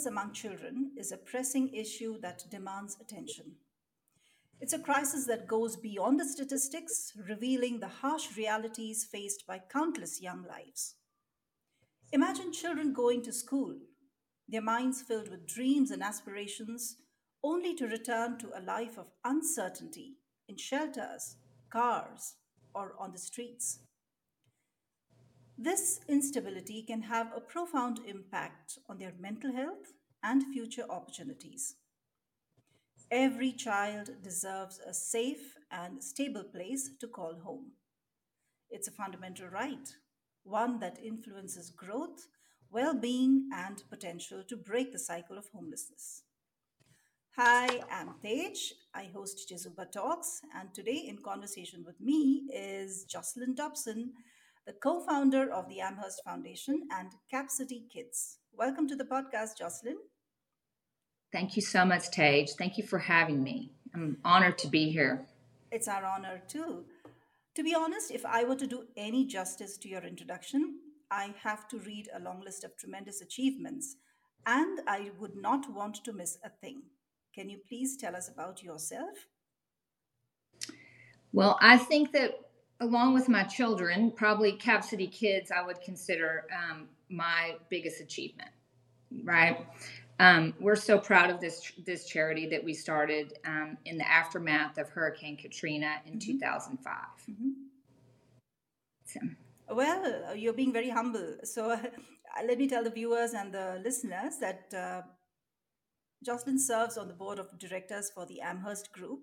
homelessness 0.00 0.06
among 0.06 0.32
children 0.32 0.92
is 0.96 1.12
a 1.12 1.16
pressing 1.16 1.74
issue 1.74 2.18
that 2.20 2.50
demands 2.50 2.96
attention. 3.00 3.56
It's 4.60 4.72
a 4.72 4.78
crisis 4.78 5.26
that 5.26 5.46
goes 5.46 5.76
beyond 5.76 6.18
the 6.18 6.24
statistics, 6.24 7.12
revealing 7.28 7.80
the 7.80 7.88
harsh 7.88 8.36
realities 8.36 9.04
faced 9.04 9.46
by 9.46 9.60
countless 9.70 10.22
young 10.22 10.44
lives. 10.48 10.96
Imagine 12.12 12.52
children 12.52 12.92
going 12.94 13.22
to 13.22 13.32
school, 13.32 13.74
their 14.48 14.62
minds 14.62 15.02
filled 15.02 15.28
with 15.28 15.46
dreams 15.46 15.90
and 15.90 16.02
aspirations, 16.02 16.96
only 17.42 17.74
to 17.74 17.86
return 17.86 18.38
to 18.38 18.48
a 18.54 18.64
life 18.64 18.98
of 18.98 19.12
uncertainty 19.24 20.16
in 20.48 20.56
shelters, 20.56 21.36
cars, 21.70 22.36
or 22.74 22.94
on 22.98 23.12
the 23.12 23.18
streets. 23.18 23.80
This 25.62 26.00
instability 26.08 26.82
can 26.82 27.02
have 27.02 27.32
a 27.36 27.40
profound 27.40 28.00
impact 28.06 28.78
on 28.88 28.96
their 28.96 29.12
mental 29.20 29.52
health 29.52 29.92
and 30.22 30.42
future 30.54 30.86
opportunities. 30.88 31.74
Every 33.10 33.52
child 33.52 34.08
deserves 34.22 34.78
a 34.78 34.94
safe 34.94 35.56
and 35.70 36.02
stable 36.02 36.44
place 36.44 36.88
to 36.98 37.06
call 37.06 37.40
home. 37.44 37.72
It's 38.70 38.88
a 38.88 38.92
fundamental 38.92 39.48
right, 39.48 39.86
one 40.44 40.80
that 40.80 40.98
influences 41.04 41.68
growth, 41.68 42.26
well 42.70 42.94
being, 42.94 43.50
and 43.52 43.82
potential 43.90 44.42
to 44.48 44.56
break 44.56 44.92
the 44.92 44.98
cycle 44.98 45.36
of 45.36 45.50
homelessness. 45.52 46.22
Hi, 47.36 47.82
I'm 47.92 48.14
Tej. 48.22 48.54
I 48.94 49.10
host 49.14 49.52
Chezuba 49.52 49.92
Talks, 49.92 50.40
and 50.58 50.72
today 50.72 51.04
in 51.06 51.18
conversation 51.18 51.84
with 51.84 52.00
me 52.00 52.48
is 52.50 53.04
Joslyn 53.04 53.54
Dobson, 53.54 54.14
the 54.66 54.72
co 54.72 55.00
founder 55.00 55.50
of 55.50 55.68
the 55.68 55.80
Amherst 55.80 56.22
Foundation 56.24 56.88
and 56.92 57.12
Cap 57.30 57.50
City 57.50 57.84
Kids. 57.92 58.38
Welcome 58.52 58.88
to 58.88 58.96
the 58.96 59.04
podcast, 59.04 59.58
Joslyn. 59.58 59.96
Thank 61.32 61.56
you 61.56 61.62
so 61.62 61.84
much, 61.84 62.10
Tej. 62.10 62.48
Thank 62.58 62.76
you 62.76 62.86
for 62.86 62.98
having 62.98 63.42
me. 63.42 63.72
I'm 63.94 64.18
honored 64.24 64.58
to 64.58 64.68
be 64.68 64.90
here. 64.90 65.26
It's 65.70 65.88
our 65.88 66.04
honor 66.04 66.42
too. 66.48 66.84
To 67.54 67.62
be 67.62 67.74
honest, 67.74 68.10
if 68.10 68.24
I 68.26 68.44
were 68.44 68.56
to 68.56 68.66
do 68.66 68.84
any 68.96 69.24
justice 69.26 69.76
to 69.78 69.88
your 69.88 70.02
introduction, 70.02 70.80
I 71.10 71.34
have 71.42 71.66
to 71.68 71.78
read 71.78 72.08
a 72.14 72.20
long 72.20 72.40
list 72.40 72.64
of 72.64 72.76
tremendous 72.76 73.20
achievements, 73.20 73.96
and 74.46 74.80
I 74.86 75.10
would 75.18 75.36
not 75.36 75.72
want 75.72 76.04
to 76.04 76.12
miss 76.12 76.38
a 76.44 76.50
thing. 76.50 76.82
Can 77.34 77.48
you 77.48 77.58
please 77.68 77.96
tell 77.96 78.14
us 78.14 78.28
about 78.28 78.62
yourself? 78.62 79.26
Well, 81.32 81.58
I 81.60 81.78
think 81.78 82.12
that 82.12 82.49
along 82.80 83.14
with 83.14 83.28
my 83.28 83.44
children, 83.44 84.10
probably 84.10 84.52
Cap 84.52 84.82
City 84.82 85.06
Kids, 85.06 85.50
I 85.50 85.64
would 85.64 85.80
consider 85.80 86.46
um, 86.52 86.88
my 87.08 87.56
biggest 87.68 88.00
achievement, 88.00 88.50
right? 89.24 89.66
Um, 90.18 90.54
we're 90.60 90.76
so 90.76 90.98
proud 90.98 91.30
of 91.30 91.40
this 91.40 91.72
this 91.86 92.06
charity 92.06 92.46
that 92.48 92.62
we 92.62 92.74
started 92.74 93.38
um, 93.46 93.78
in 93.86 93.96
the 93.96 94.06
aftermath 94.06 94.76
of 94.76 94.90
Hurricane 94.90 95.36
Katrina 95.36 95.94
in 96.06 96.18
mm-hmm. 96.18 96.32
2005. 96.32 96.94
Mm-hmm. 97.30 97.50
So. 99.06 99.20
Well, 99.74 100.36
you're 100.36 100.52
being 100.52 100.72
very 100.72 100.90
humble. 100.90 101.36
So 101.44 101.70
uh, 101.72 101.78
let 102.46 102.58
me 102.58 102.68
tell 102.68 102.84
the 102.84 102.90
viewers 102.90 103.32
and 103.32 103.52
the 103.52 103.80
listeners 103.82 104.36
that 104.40 104.74
uh, 104.76 105.02
Joslyn 106.24 106.58
serves 106.58 106.98
on 106.98 107.08
the 107.08 107.14
board 107.14 107.38
of 107.38 107.58
directors 107.58 108.10
for 108.10 108.26
the 108.26 108.42
Amherst 108.42 108.92
Group 108.92 109.20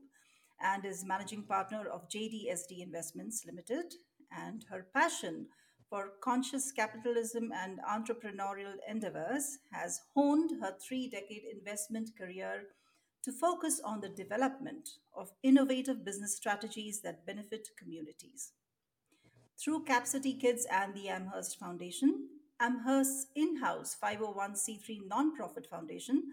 and 0.62 0.86
is 0.86 1.06
managing 1.06 1.44
partner 1.44 1.88
of 1.88 2.10
JDSD 2.10 2.82
Investments 2.82 3.44
Limited. 3.46 3.94
And 4.32 4.66
her 4.70 4.88
passion 4.94 5.48
for 5.90 6.12
conscious 6.22 6.72
capitalism 6.72 7.52
and 7.54 7.80
entrepreneurial 7.90 8.76
endeavors 8.90 9.60
has 9.72 10.02
honed 10.14 10.52
her 10.62 10.76
three 10.86 11.10
decade 11.10 11.44
investment 11.52 12.10
career 12.18 12.64
to 13.24 13.32
focus 13.32 13.82
on 13.84 14.02
the 14.02 14.10
development 14.10 14.90
of 15.16 15.32
innovative 15.44 16.06
business 16.06 16.36
strategies 16.36 17.02
that 17.02 17.26
benefit 17.26 17.70
communities. 17.78 18.52
Through 19.60 19.86
Cap 19.86 20.06
City 20.06 20.34
Kids 20.34 20.68
and 20.72 20.94
the 20.94 21.10
Amherst 21.10 21.60
Foundation, 21.60 22.30
Amherst's 22.60 23.28
in 23.36 23.58
house 23.58 23.96
501c3 24.02 25.00
nonprofit 25.12 25.68
foundation, 25.70 26.24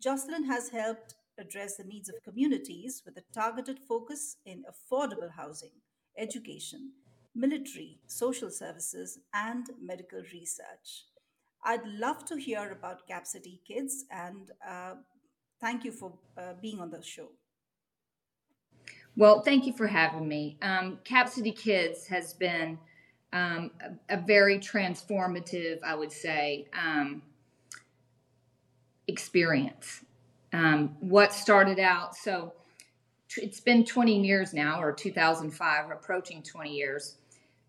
Joslyn 0.00 0.44
has 0.44 0.70
helped 0.70 1.14
address 1.38 1.76
the 1.76 1.84
needs 1.84 2.08
of 2.08 2.22
communities 2.22 3.02
with 3.04 3.16
a 3.16 3.24
targeted 3.32 3.78
focus 3.78 4.36
in 4.44 4.64
affordable 4.64 5.30
housing, 5.30 5.72
education, 6.16 6.92
military, 7.34 7.98
social 8.06 8.50
services, 8.50 9.18
and 9.34 9.66
medical 9.80 10.22
research. 10.32 11.06
I'd 11.64 11.86
love 11.86 12.24
to 12.26 12.36
hear 12.36 12.72
about 12.72 13.06
Cap 13.06 13.26
City 13.26 13.60
Kids 13.66 14.04
and 14.10 14.50
uh, 14.68 14.94
thank 15.60 15.84
you 15.84 15.92
for 15.92 16.12
uh, 16.36 16.54
being 16.60 16.80
on 16.80 16.90
the 16.90 17.02
show. 17.02 17.28
Well, 19.16 19.42
thank 19.42 19.66
you 19.66 19.72
for 19.72 19.86
having 19.86 20.26
me. 20.26 20.56
Um, 20.62 20.98
Cap 21.04 21.28
City 21.28 21.52
Kids 21.52 22.06
has 22.06 22.32
been 22.32 22.78
um, 23.32 23.70
a, 24.08 24.14
a, 24.14 24.20
very 24.20 24.58
transformative, 24.58 25.78
I 25.82 25.94
would 25.94 26.12
say, 26.12 26.66
um, 26.78 27.22
experience. 29.08 30.04
Um, 30.52 30.96
what 31.00 31.32
started 31.32 31.78
out, 31.78 32.14
so 32.14 32.52
it's 33.36 33.60
been 33.60 33.84
20 33.84 34.24
years 34.24 34.52
now, 34.52 34.80
or 34.80 34.92
2005, 34.92 35.90
approaching 35.90 36.42
20 36.42 36.70
years. 36.70 37.16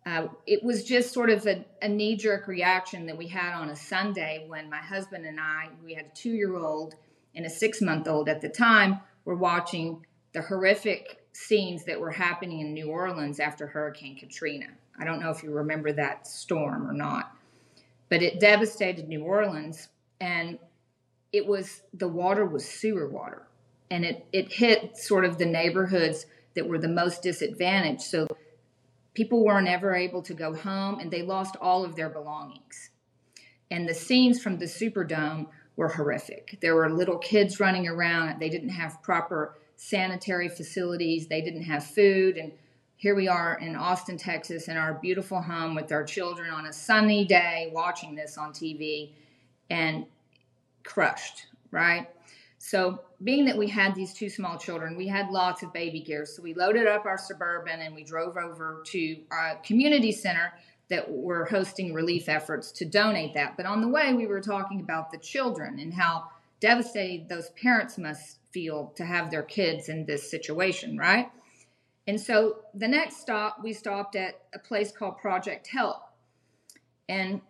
Uh, 0.06 0.28
it 0.46 0.62
was 0.64 0.84
just 0.84 1.14
sort 1.14 1.30
of 1.30 1.46
a, 1.48 1.64
a 1.82 1.88
knee 1.88 2.16
jerk 2.18 2.48
reaction 2.48 3.06
that 3.06 3.18
we 3.18 3.28
had 3.28 3.54
on 3.54 3.70
a 3.70 3.76
Sunday 3.76 4.44
when 4.48 4.70
my 4.70 4.80
husband 4.80 5.26
and 5.26 5.40
I, 5.40 5.70
we 5.84 5.94
had 5.94 6.06
a 6.06 6.16
two 6.16 6.32
year 6.32 6.58
old 6.58 6.96
and 7.36 7.46
a 7.46 7.50
six 7.50 7.82
month 7.82 8.08
old 8.08 8.28
at 8.28 8.42
the 8.42 8.50
time, 8.50 9.00
were 9.26 9.36
watching 9.36 10.06
the 10.34 10.42
horrific 10.42 11.26
scenes 11.32 11.86
that 11.86 12.00
were 12.00 12.12
happening 12.12 12.60
in 12.60 12.74
New 12.74 12.90
Orleans 12.90 13.40
after 13.40 13.66
Hurricane 13.66 14.18
Katrina. 14.18 14.68
I 15.00 15.06
don't 15.06 15.20
know 15.20 15.30
if 15.30 15.42
you 15.42 15.52
remember 15.52 15.92
that 15.94 16.28
storm 16.28 16.88
or 16.88 16.94
not, 16.94 17.36
but 18.10 18.22
it 18.22 18.40
devastated 18.40 19.08
New 19.08 19.24
Orleans. 19.24 19.88
And 20.20 20.60
it 21.34 21.48
was 21.48 21.82
the 21.94 22.08
water 22.08 22.46
was 22.46 22.64
sewer 22.64 23.10
water 23.10 23.48
and 23.90 24.06
it, 24.06 24.26
it 24.32 24.54
hit 24.54 24.96
sort 24.96 25.26
of 25.26 25.38
the 25.38 25.46
neighborhoods 25.46 26.28
that 26.56 26.68
were 26.68 26.78
the 26.78 26.88
most 26.88 27.24
disadvantaged. 27.24 28.02
So 28.02 28.28
people 29.14 29.44
weren't 29.44 29.68
ever 29.68 29.96
able 29.96 30.22
to 30.24 30.34
go 30.34 30.56
home 30.56 31.00
and 31.00 31.12
they 31.12 31.24
lost 31.24 31.56
all 31.60 31.84
of 31.84 31.96
their 31.96 32.10
belongings. 32.10 32.92
And 33.70 33.90
the 33.90 33.94
scenes 33.94 34.42
from 34.42 34.60
the 34.60 34.66
Superdome 34.66 35.48
were 35.76 35.90
horrific. 35.90 36.60
There 36.62 36.76
were 36.76 36.90
little 36.90 37.18
kids 37.18 37.60
running 37.60 37.88
around, 37.88 38.40
they 38.40 38.50
didn't 38.50 38.70
have 38.70 39.02
proper 39.02 39.58
sanitary 39.76 40.50
facilities, 40.50 41.28
they 41.28 41.42
didn't 41.42 41.64
have 41.64 41.84
food. 41.84 42.38
And 42.38 42.52
here 42.96 43.16
we 43.16 43.28
are 43.28 43.58
in 43.60 43.76
Austin, 43.76 44.18
Texas, 44.18 44.68
in 44.68 44.78
our 44.78 44.94
beautiful 44.94 45.42
home 45.42 45.74
with 45.74 45.92
our 45.92 46.04
children 46.04 46.52
on 46.52 46.68
a 46.68 46.74
sunny 46.74 47.26
day 47.26 47.72
watching 47.74 48.14
this 48.14 48.38
on 48.38 48.54
TV. 48.54 49.14
And 49.70 50.06
crushed, 50.84 51.48
right? 51.72 52.08
So, 52.58 53.02
being 53.24 53.46
that 53.46 53.58
we 53.58 53.68
had 53.68 53.94
these 53.94 54.14
two 54.14 54.30
small 54.30 54.58
children, 54.58 54.96
we 54.96 55.08
had 55.08 55.30
lots 55.30 55.64
of 55.64 55.74
baby 55.74 56.00
gear. 56.00 56.26
So, 56.26 56.42
we 56.42 56.54
loaded 56.54 56.88
up 56.88 57.06
our 57.06 57.18
suburban 57.18 57.82
and 57.82 57.94
we 57.94 58.04
drove 58.04 58.38
over 58.38 58.84
to 58.88 59.18
a 59.32 59.56
community 59.64 60.12
center 60.12 60.54
that 60.90 61.10
were 61.12 61.46
hosting 61.46 61.94
relief 61.94 62.30
efforts 62.30 62.72
to 62.72 62.86
donate 62.86 63.34
that. 63.34 63.58
But 63.58 63.66
on 63.66 63.82
the 63.82 63.88
way, 63.88 64.14
we 64.14 64.28
were 64.28 64.42
talking 64.42 64.80
about 64.80 65.12
the 65.12 65.18
children 65.18 65.80
and 65.80 65.94
how 65.94 66.30
devastated 66.60 67.28
those 67.28 67.50
parents 67.62 67.98
must 67.98 68.38
feel 68.52 68.94
to 68.96 69.04
have 69.04 69.32
their 69.32 69.44
kids 69.44 69.90
in 69.90 70.06
this 70.06 70.30
situation, 70.30 70.98
right? 70.98 71.30
And 72.08 72.20
so 72.20 72.58
the 72.74 72.88
next 72.88 73.18
stop, 73.18 73.58
we 73.64 73.74
stopped 73.74 74.16
at 74.16 74.40
a 74.54 74.60
place 74.60 74.92
called 74.92 75.18
Project 75.18 75.68
Help. 75.68 75.98
And 77.10 77.42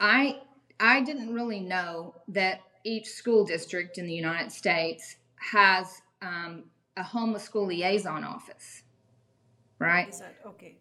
I 0.00 0.40
I 0.82 1.00
didn't 1.00 1.32
really 1.32 1.60
know 1.60 2.16
that 2.28 2.60
each 2.84 3.06
school 3.06 3.44
district 3.44 3.98
in 3.98 4.06
the 4.06 4.12
United 4.12 4.50
States 4.50 5.16
has 5.36 6.02
um, 6.20 6.64
a 6.96 7.04
homeless 7.04 7.44
school 7.44 7.66
liaison 7.66 8.24
office, 8.24 8.82
right? 9.78 10.08
Is 10.08 10.18
that 10.18 10.34
okay? 10.44 10.76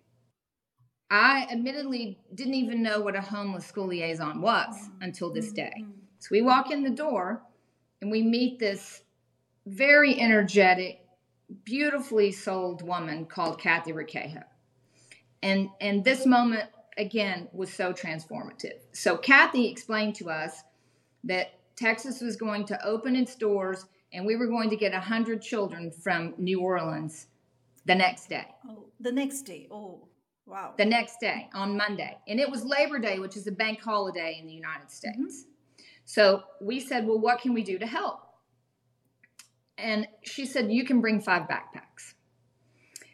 I 1.12 1.48
admittedly 1.51 2.19
didn't 2.33 2.56
even 2.56 2.81
know 2.81 3.00
what 3.00 3.15
a 3.15 3.21
homeless 3.21 3.65
school 3.68 3.88
liaison 3.88 4.42
was 4.42 4.75
mm-hmm. 4.75 5.03
until 5.03 5.31
this 5.31 5.51
day. 5.51 5.74
Mm-hmm. 5.80 5.92
So 6.18 6.30
we 6.31 6.42
walk 6.42 6.71
in 6.71 6.81
the 6.81 6.89
door 6.89 7.44
and 8.01 8.09
we 8.09 8.24
meet 8.24 8.57
this 8.57 9.04
very 9.68 10.19
energetic, 10.19 11.06
beautifully 11.63 12.31
souled 12.31 12.81
woman 12.81 13.27
called 13.27 13.59
Kathy 13.59 13.92
Requejo. 13.92 14.44
And 15.44 15.69
and 15.80 16.04
this 16.04 16.25
moment 16.25 16.69
again 16.98 17.48
was 17.54 17.74
so 17.74 17.94
transformative. 17.94 18.80
So 18.92 19.18
Kathy 19.18 19.70
explained 19.70 20.16
to 20.16 20.30
us 20.30 20.64
that 21.24 21.60
Texas 21.76 22.22
was 22.22 22.36
going 22.36 22.66
to 22.66 22.86
open 22.86 23.16
its 23.16 23.36
doors 23.36 23.86
and 24.14 24.26
we 24.26 24.36
were 24.36 24.48
going 24.48 24.70
to 24.70 24.76
get 24.76 24.92
100 24.92 25.42
children 25.42 25.92
from 25.92 26.34
New 26.38 26.60
Orleans 26.62 27.28
the 27.86 27.96
next 27.96 28.30
day. 28.30 28.48
Oh, 28.70 28.86
the 29.00 29.12
next 29.12 29.44
day. 29.44 29.68
Oh, 29.72 30.08
wow. 30.46 30.74
The 30.78 30.86
next 30.86 31.20
day 31.20 31.50
on 31.54 31.78
Monday. 31.78 32.18
And 32.28 32.40
it 32.40 32.50
was 32.50 32.64
Labor 32.64 33.00
Day, 33.00 33.20
which 33.20 33.38
is 33.38 33.48
a 33.48 33.52
bank 33.52 33.82
holiday 33.82 34.38
in 34.40 34.48
the 34.48 34.54
United 34.54 34.88
mm-hmm. 34.88 35.28
States. 35.28 35.44
Mm-hmm. 35.44 35.84
So 36.06 36.44
we 36.60 36.80
said, 36.80 37.08
Well, 37.08 37.20
what 37.20 37.40
can 37.40 37.54
we 37.54 37.64
do 37.64 37.80
to 37.80 37.88
help? 37.88 38.20
And 39.78 40.08
she 40.24 40.46
said, 40.46 40.72
You 40.72 40.84
can 40.84 41.02
bring 41.02 41.22
five 41.22 41.44
backpacks. 41.44 42.14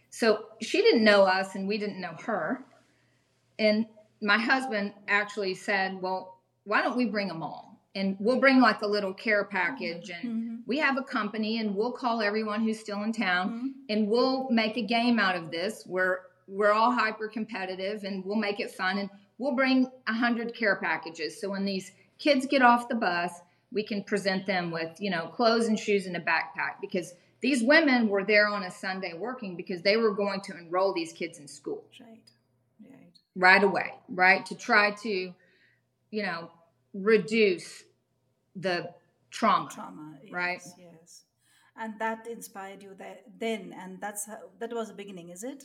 So 0.10 0.46
she 0.62 0.82
didn't 0.82 1.04
know 1.04 1.24
us 1.24 1.54
and 1.56 1.68
we 1.68 1.78
didn't 1.78 2.02
know 2.02 2.16
her. 2.26 2.66
And 3.60 3.86
my 4.22 4.38
husband 4.38 4.94
actually 5.08 5.56
said, 5.56 6.02
Well, 6.02 6.40
why 6.64 6.82
don't 6.82 6.98
we 6.98 7.06
bring 7.06 7.28
them 7.28 7.44
all? 7.44 7.80
And 7.96 8.16
we'll 8.20 8.40
bring 8.40 8.62
like 8.62 8.82
a 8.82 8.88
little 8.88 9.14
care 9.14 9.46
package. 9.46 10.10
And 10.10 10.30
mm-hmm. 10.30 10.56
we 10.68 10.78
have 10.78 10.98
a 10.98 11.04
company 11.04 11.60
and 11.60 11.76
we'll 11.76 11.92
call 11.92 12.22
everyone 12.22 12.62
who's 12.62 12.80
still 12.80 13.02
in 13.04 13.12
town 13.12 13.50
mm-hmm. 13.50 13.68
and 13.90 14.08
we'll 14.08 14.50
make 14.52 14.78
a 14.78 14.84
game 14.84 15.18
out 15.18 15.36
of 15.36 15.50
this 15.50 15.84
where 15.88 16.22
we're 16.48 16.74
all 16.74 16.92
hyper 16.92 17.28
competitive 17.28 18.04
and 18.04 18.24
we'll 18.24 18.36
make 18.36 18.60
it 18.60 18.72
fun. 18.72 19.00
And 19.00 19.10
we'll 19.38 19.56
bring 19.56 19.90
a 20.08 20.14
hundred 20.14 20.54
care 20.54 20.76
packages. 20.76 21.40
So 21.42 21.50
when 21.50 21.66
these 21.66 21.92
kids 22.20 22.46
get 22.46 22.62
off 22.62 22.88
the 22.88 22.96
bus, 22.96 23.32
we 23.72 23.84
can 23.84 24.04
present 24.04 24.46
them 24.46 24.72
with, 24.72 24.96
you 25.00 25.10
know, 25.10 25.28
clothes 25.28 25.68
and 25.68 25.78
shoes 25.78 26.06
and 26.06 26.16
a 26.16 26.22
backpack 26.22 26.80
because 26.82 27.14
these 27.42 27.64
women 27.64 28.10
were 28.10 28.24
there 28.24 28.48
on 28.48 28.64
a 28.64 28.72
Sunday 28.72 29.14
working 29.14 29.56
because 29.56 29.82
they 29.82 29.98
were 29.98 30.14
going 30.14 30.42
to 30.42 30.58
enroll 30.58 30.94
these 30.94 31.14
kids 31.14 31.40
in 31.40 31.48
school. 31.48 31.84
Right. 32.00 32.22
Right. 33.38 33.64
Away, 33.64 33.94
right? 34.10 34.46
To 34.48 34.56
try 34.56 34.92
to, 35.04 35.34
you 36.12 36.24
know, 36.24 36.50
reduce 36.94 37.84
the 38.56 38.90
trauma. 39.30 39.70
Trauma, 39.70 40.18
yes, 40.24 40.34
right? 40.34 40.62
Yes. 40.80 41.24
And 41.80 41.94
that 42.00 42.28
inspired 42.28 42.82
you 42.82 42.96
that 42.98 43.24
then 43.40 43.76
and 43.80 44.02
that's 44.02 44.26
how, 44.26 44.40
that 44.60 44.74
was 44.74 44.88
the 44.88 44.96
beginning, 44.96 45.30
is 45.30 45.44
it? 45.44 45.64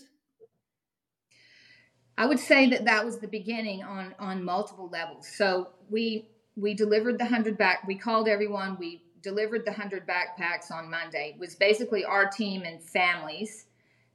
I 2.18 2.26
would 2.26 2.38
say 2.38 2.68
that 2.68 2.84
that 2.84 3.04
was 3.04 3.18
the 3.18 3.28
beginning 3.28 3.82
on 3.82 4.14
on 4.18 4.44
multiple 4.44 4.88
levels. 4.92 5.26
So 5.26 5.68
we 5.88 6.28
we 6.56 6.74
delivered 6.74 7.18
the 7.18 7.24
hundred 7.24 7.56
back. 7.56 7.86
We 7.86 7.94
called 7.96 8.28
everyone. 8.28 8.76
We 8.78 9.02
delivered 9.22 9.64
the 9.64 9.72
hundred 9.72 10.06
backpacks 10.06 10.70
on 10.70 10.90
Monday. 10.90 11.32
It 11.34 11.40
was 11.40 11.54
basically 11.54 12.04
our 12.04 12.26
team 12.28 12.64
and 12.64 12.82
families 12.82 13.64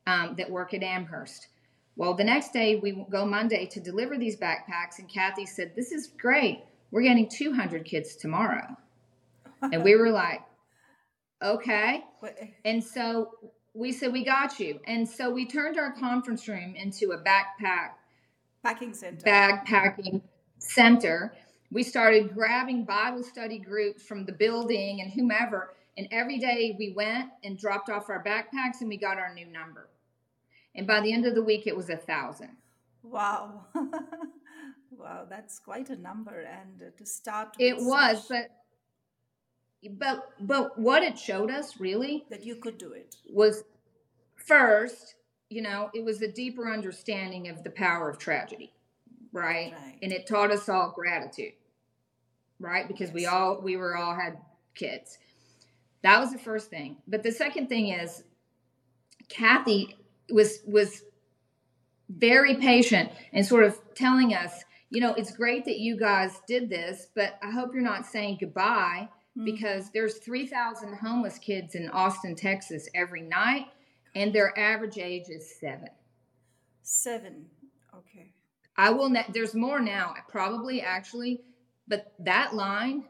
um, 0.05 0.35
that 0.37 0.49
work 0.49 0.75
at 0.75 0.83
Amherst. 0.83 1.47
Well, 1.97 2.13
the 2.13 2.23
next 2.23 2.53
day 2.53 2.77
we 2.77 3.05
go 3.09 3.25
Monday 3.25 3.65
to 3.65 3.79
deliver 3.81 4.17
these 4.17 4.37
backpacks, 4.37 4.99
and 4.99 5.09
Kathy 5.09 5.45
said, 5.45 5.75
"This 5.75 5.91
is 5.91 6.07
great. 6.07 6.63
We're 6.91 7.01
getting 7.01 7.27
200 7.27 7.83
kids 7.83 8.15
tomorrow," 8.15 8.77
and 9.61 9.83
we 9.83 9.95
were 9.95 10.11
like, 10.11 10.41
"Okay." 11.41 12.03
And 12.65 12.83
so 12.83 13.51
we 13.77 13.91
said, 13.91 14.11
We 14.11 14.25
got 14.25 14.59
you. 14.59 14.79
And 14.87 15.07
so 15.07 15.29
we 15.29 15.45
turned 15.45 15.77
our 15.77 15.91
conference 15.91 16.47
room 16.47 16.75
into 16.75 17.11
a 17.11 17.17
backpack 17.19 17.91
packing 18.63 18.93
center. 18.93 19.25
Backpacking 19.25 20.21
center. 20.57 21.33
We 21.71 21.83
started 21.83 22.33
grabbing 22.33 22.85
Bible 22.85 23.23
study 23.23 23.59
groups 23.59 24.01
from 24.01 24.25
the 24.25 24.31
building 24.31 25.01
and 25.01 25.11
whomever. 25.11 25.75
And 25.97 26.07
every 26.11 26.39
day 26.39 26.75
we 26.79 26.93
went 26.93 27.29
and 27.43 27.57
dropped 27.57 27.89
off 27.89 28.09
our 28.09 28.23
backpacks 28.23 28.81
and 28.81 28.89
we 28.89 28.97
got 28.97 29.17
our 29.17 29.33
new 29.33 29.45
number. 29.45 29.89
And 30.77 30.87
by 30.87 31.01
the 31.01 31.11
end 31.11 31.25
of 31.25 31.35
the 31.35 31.43
week, 31.43 31.67
it 31.67 31.75
was 31.75 31.89
a 31.89 31.97
thousand. 31.97 32.51
Wow. 33.03 33.65
wow, 34.91 35.25
that's 35.29 35.59
quite 35.59 35.89
a 35.89 35.95
number. 35.95 36.41
And 36.41 36.81
uh, 36.81 36.97
to 36.97 37.05
start 37.05 37.55
it 37.59 37.77
was, 37.77 38.25
but 38.29 38.51
but 39.91 40.29
but 40.39 40.77
what 40.77 41.03
it 41.03 41.17
showed 41.17 41.51
us 41.51 41.79
really 41.79 42.25
that 42.29 42.43
you 42.43 42.55
could 42.55 42.77
do 42.77 42.93
it 42.93 43.15
was 43.29 43.63
first 44.35 45.15
you 45.49 45.61
know 45.61 45.89
it 45.93 46.03
was 46.03 46.21
a 46.21 46.31
deeper 46.31 46.71
understanding 46.71 47.47
of 47.47 47.63
the 47.63 47.69
power 47.69 48.09
of 48.09 48.17
tragedy 48.17 48.73
right, 49.31 49.73
right. 49.73 49.97
and 50.01 50.11
it 50.11 50.27
taught 50.27 50.51
us 50.51 50.67
all 50.67 50.91
gratitude 50.95 51.53
right 52.59 52.87
because 52.87 53.09
yes. 53.09 53.15
we 53.15 53.25
all 53.25 53.61
we 53.61 53.77
were 53.77 53.95
all 53.95 54.15
had 54.15 54.37
kids 54.73 55.19
that 56.01 56.19
was 56.19 56.31
the 56.31 56.39
first 56.39 56.69
thing 56.69 56.97
but 57.07 57.23
the 57.23 57.31
second 57.31 57.67
thing 57.67 57.89
is 57.89 58.23
kathy 59.29 59.95
was 60.29 60.59
was 60.65 61.03
very 62.09 62.55
patient 62.55 63.11
and 63.33 63.45
sort 63.45 63.63
of 63.63 63.79
telling 63.95 64.33
us 64.33 64.63
you 64.89 65.01
know 65.01 65.13
it's 65.15 65.35
great 65.35 65.65
that 65.65 65.79
you 65.79 65.97
guys 65.97 66.41
did 66.47 66.69
this 66.69 67.07
but 67.15 67.37
i 67.43 67.51
hope 67.51 67.73
you're 67.73 67.83
not 67.83 68.05
saying 68.05 68.37
goodbye 68.39 69.07
Mm-hmm. 69.37 69.45
because 69.45 69.91
there's 69.91 70.17
3,000 70.17 70.95
homeless 70.95 71.37
kids 71.37 71.75
in 71.75 71.89
Austin, 71.89 72.35
Texas 72.35 72.89
every 72.95 73.21
night, 73.21 73.65
and 74.15 74.33
their 74.33 74.57
average 74.57 74.97
age 74.97 75.29
is 75.29 75.59
seven. 75.59 75.89
Seven. 76.81 77.45
Okay. 77.95 78.33
I 78.77 78.89
will. 78.89 79.09
Ne- 79.09 79.27
there's 79.31 79.53
more 79.53 79.79
now, 79.79 80.15
probably 80.27 80.81
actually, 80.81 81.41
but 81.87 82.13
that 82.19 82.55
line 82.55 83.03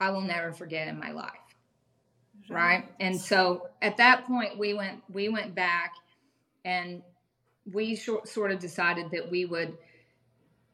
I 0.00 0.10
will 0.10 0.22
never 0.22 0.52
forget 0.52 0.88
in 0.88 0.98
my 0.98 1.12
life. 1.12 1.30
Right. 2.48 2.76
right? 2.78 2.88
And 2.98 3.20
so 3.20 3.68
at 3.80 3.96
that 3.98 4.26
point, 4.26 4.58
we 4.58 4.74
went 4.74 5.02
we 5.08 5.28
went 5.28 5.54
back, 5.54 5.92
and 6.64 7.02
we 7.72 7.94
short, 7.96 8.28
sort 8.28 8.50
of 8.50 8.58
decided 8.58 9.10
that 9.12 9.30
we 9.30 9.44
would 9.44 9.76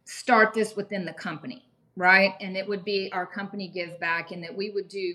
start 0.05 0.55
this 0.55 0.77
within 0.77 1.05
the 1.05 1.13
company 1.13 1.67
right? 1.97 2.35
And 2.41 2.57
it 2.57 2.69
would 2.69 2.85
be 2.85 3.11
our 3.13 3.27
company 3.27 3.69
give 3.69 3.99
back, 3.99 4.31
and 4.31 4.43
that 4.45 4.55
we 4.55 4.71
would 4.71 4.89
do 4.89 5.15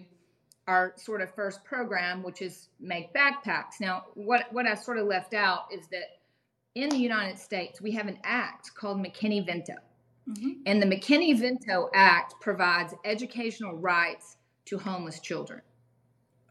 our 0.68 0.94
sort 0.97 1.21
of 1.21 1.33
first 1.33 1.63
program, 1.63 2.23
which 2.23 2.41
is 2.41 2.69
make 2.79 3.13
backpacks. 3.13 3.79
Now, 3.79 4.06
what 4.15 4.51
what 4.51 4.65
I 4.65 4.75
sort 4.75 4.97
of 4.97 5.07
left 5.07 5.33
out 5.33 5.65
is 5.71 5.88
that 5.88 6.19
in 6.75 6.89
the 6.89 6.97
United 6.97 7.38
States 7.38 7.81
we 7.81 7.91
have 7.91 8.07
an 8.07 8.18
act 8.23 8.73
called 8.75 8.97
McKinney-Vento, 8.97 9.75
mm-hmm. 10.29 10.51
and 10.65 10.81
the 10.81 10.88
McKinney-Vento 10.88 11.89
Act 11.94 12.35
provides 12.41 12.94
educational 13.06 13.75
rights 13.75 14.38
to 14.65 14.77
homeless 14.77 15.19
children. 15.19 15.62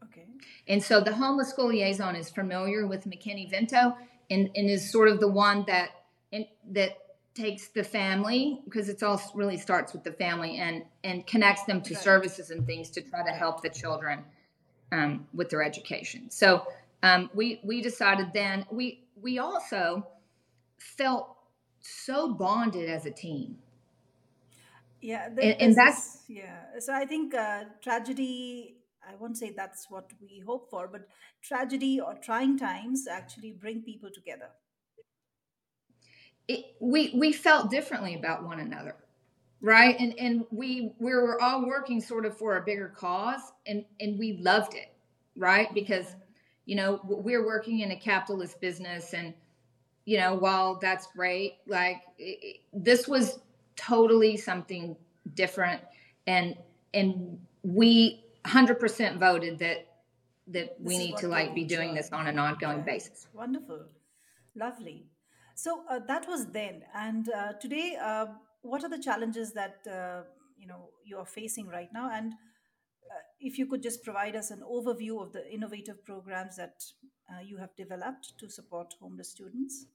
Okay. 0.03 0.25
And 0.67 0.83
so 0.83 1.01
the 1.01 1.13
homeless 1.13 1.49
school 1.49 1.69
liaison 1.69 2.15
is 2.15 2.29
familiar 2.29 2.85
with 2.85 3.05
McKinney-Vento 3.05 3.95
and, 4.31 4.49
and 4.55 4.69
is 4.69 4.91
sort 4.91 5.09
of 5.09 5.19
the 5.19 5.27
one 5.27 5.65
that 5.67 5.89
in, 6.31 6.47
that 6.71 6.97
takes 7.35 7.67
the 7.69 7.83
family 7.83 8.59
because 8.65 8.89
it's 8.89 9.03
all 9.03 9.21
really 9.35 9.57
starts 9.57 9.93
with 9.93 10.03
the 10.03 10.11
family 10.11 10.57
and 10.57 10.83
and 11.03 11.25
connects 11.27 11.63
them 11.65 11.81
to 11.81 11.95
services 11.95 12.49
and 12.49 12.65
things 12.65 12.89
to 12.89 13.01
try 13.01 13.23
to 13.23 13.31
help 13.31 13.61
the 13.61 13.69
children 13.69 14.23
um, 14.91 15.27
with 15.33 15.49
their 15.49 15.63
education. 15.63 16.29
So 16.29 16.65
um, 17.03 17.29
we 17.33 17.61
we 17.63 17.81
decided 17.81 18.27
then 18.33 18.65
we 18.71 19.03
we 19.21 19.39
also 19.39 20.07
felt 20.77 21.35
so 21.79 22.33
bonded 22.33 22.89
as 22.89 23.05
a 23.05 23.11
team. 23.11 23.57
Yeah, 25.01 25.27
and, 25.27 25.39
and 25.39 25.75
that's 25.75 26.23
yeah. 26.27 26.79
So 26.79 26.93
I 26.93 27.05
think 27.05 27.33
uh, 27.33 27.63
tragedy. 27.81 28.75
I 29.07 29.15
won't 29.19 29.37
say 29.37 29.51
that's 29.55 29.87
what 29.89 30.09
we 30.21 30.39
hope 30.39 30.69
for, 30.69 30.87
but 30.87 31.07
tragedy 31.41 31.99
or 31.99 32.15
trying 32.15 32.57
times 32.57 33.07
actually 33.07 33.51
bring 33.51 33.81
people 33.81 34.09
together. 34.13 34.49
It, 36.47 36.75
we 36.79 37.11
we 37.15 37.31
felt 37.31 37.69
differently 37.69 38.15
about 38.15 38.43
one 38.43 38.59
another 38.59 38.95
right? 39.61 39.95
And 39.99 40.17
and 40.17 40.43
we 40.51 40.93
we 40.99 41.13
were 41.13 41.39
all 41.41 41.65
working 41.65 42.01
sort 42.01 42.25
of 42.25 42.35
for 42.35 42.57
a 42.57 42.61
bigger 42.61 42.89
cause 42.89 43.53
and 43.67 43.85
and 43.99 44.17
we 44.17 44.33
loved 44.37 44.73
it 44.73 44.91
right? 45.35 45.73
Because 45.73 46.15
you 46.65 46.75
know 46.75 46.99
we're 47.03 47.45
working 47.45 47.79
in 47.79 47.91
a 47.91 47.95
capitalist 47.95 48.59
business 48.61 49.13
and 49.13 49.33
you 50.05 50.17
know 50.17 50.35
while 50.35 50.75
that's 50.79 51.07
great 51.07 51.57
like 51.67 52.01
it, 52.17 52.61
this 52.73 53.07
was 53.07 53.39
totally 53.75 54.37
something 54.37 54.95
different. 55.35 55.81
And 56.27 56.55
and 56.93 57.39
we 57.63 58.25
100% 58.45 59.19
voted 59.19 59.59
that 59.59 59.87
that 60.47 60.75
we 60.79 60.97
need 60.97 61.17
to 61.17 61.27
like 61.27 61.53
be 61.55 61.63
doing 61.63 61.93
this 61.93 62.09
on 62.11 62.27
an 62.27 62.37
ongoing 62.39 62.81
basis. 62.81 63.27
Wonderful. 63.33 63.85
Lovely. 64.55 65.05
So 65.55 65.83
uh, 65.89 65.99
that 66.07 66.27
was 66.27 66.47
then, 66.47 66.83
and 66.93 67.29
uh, 67.29 67.53
today, 67.53 67.95
uh, 68.01 68.25
what 68.61 68.83
are 68.83 68.89
the 68.89 68.99
challenges 68.99 69.53
that 69.53 69.77
uh, 69.87 70.23
you 70.57 70.67
know 70.67 70.89
you 71.03 71.17
are 71.17 71.25
facing 71.25 71.67
right 71.67 71.89
now? 71.93 72.09
And 72.11 72.33
uh, 72.33 73.21
if 73.39 73.57
you 73.57 73.65
could 73.67 73.83
just 73.83 74.03
provide 74.03 74.35
us 74.35 74.51
an 74.51 74.61
overview 74.61 75.21
of 75.21 75.31
the 75.31 75.49
innovative 75.51 76.03
programs 76.03 76.57
that 76.57 76.83
uh, 77.29 77.41
you 77.41 77.57
have 77.57 77.75
developed 77.75 78.33
to 78.39 78.49
support 78.49 78.93
homeless 78.99 79.29
students. 79.29 79.85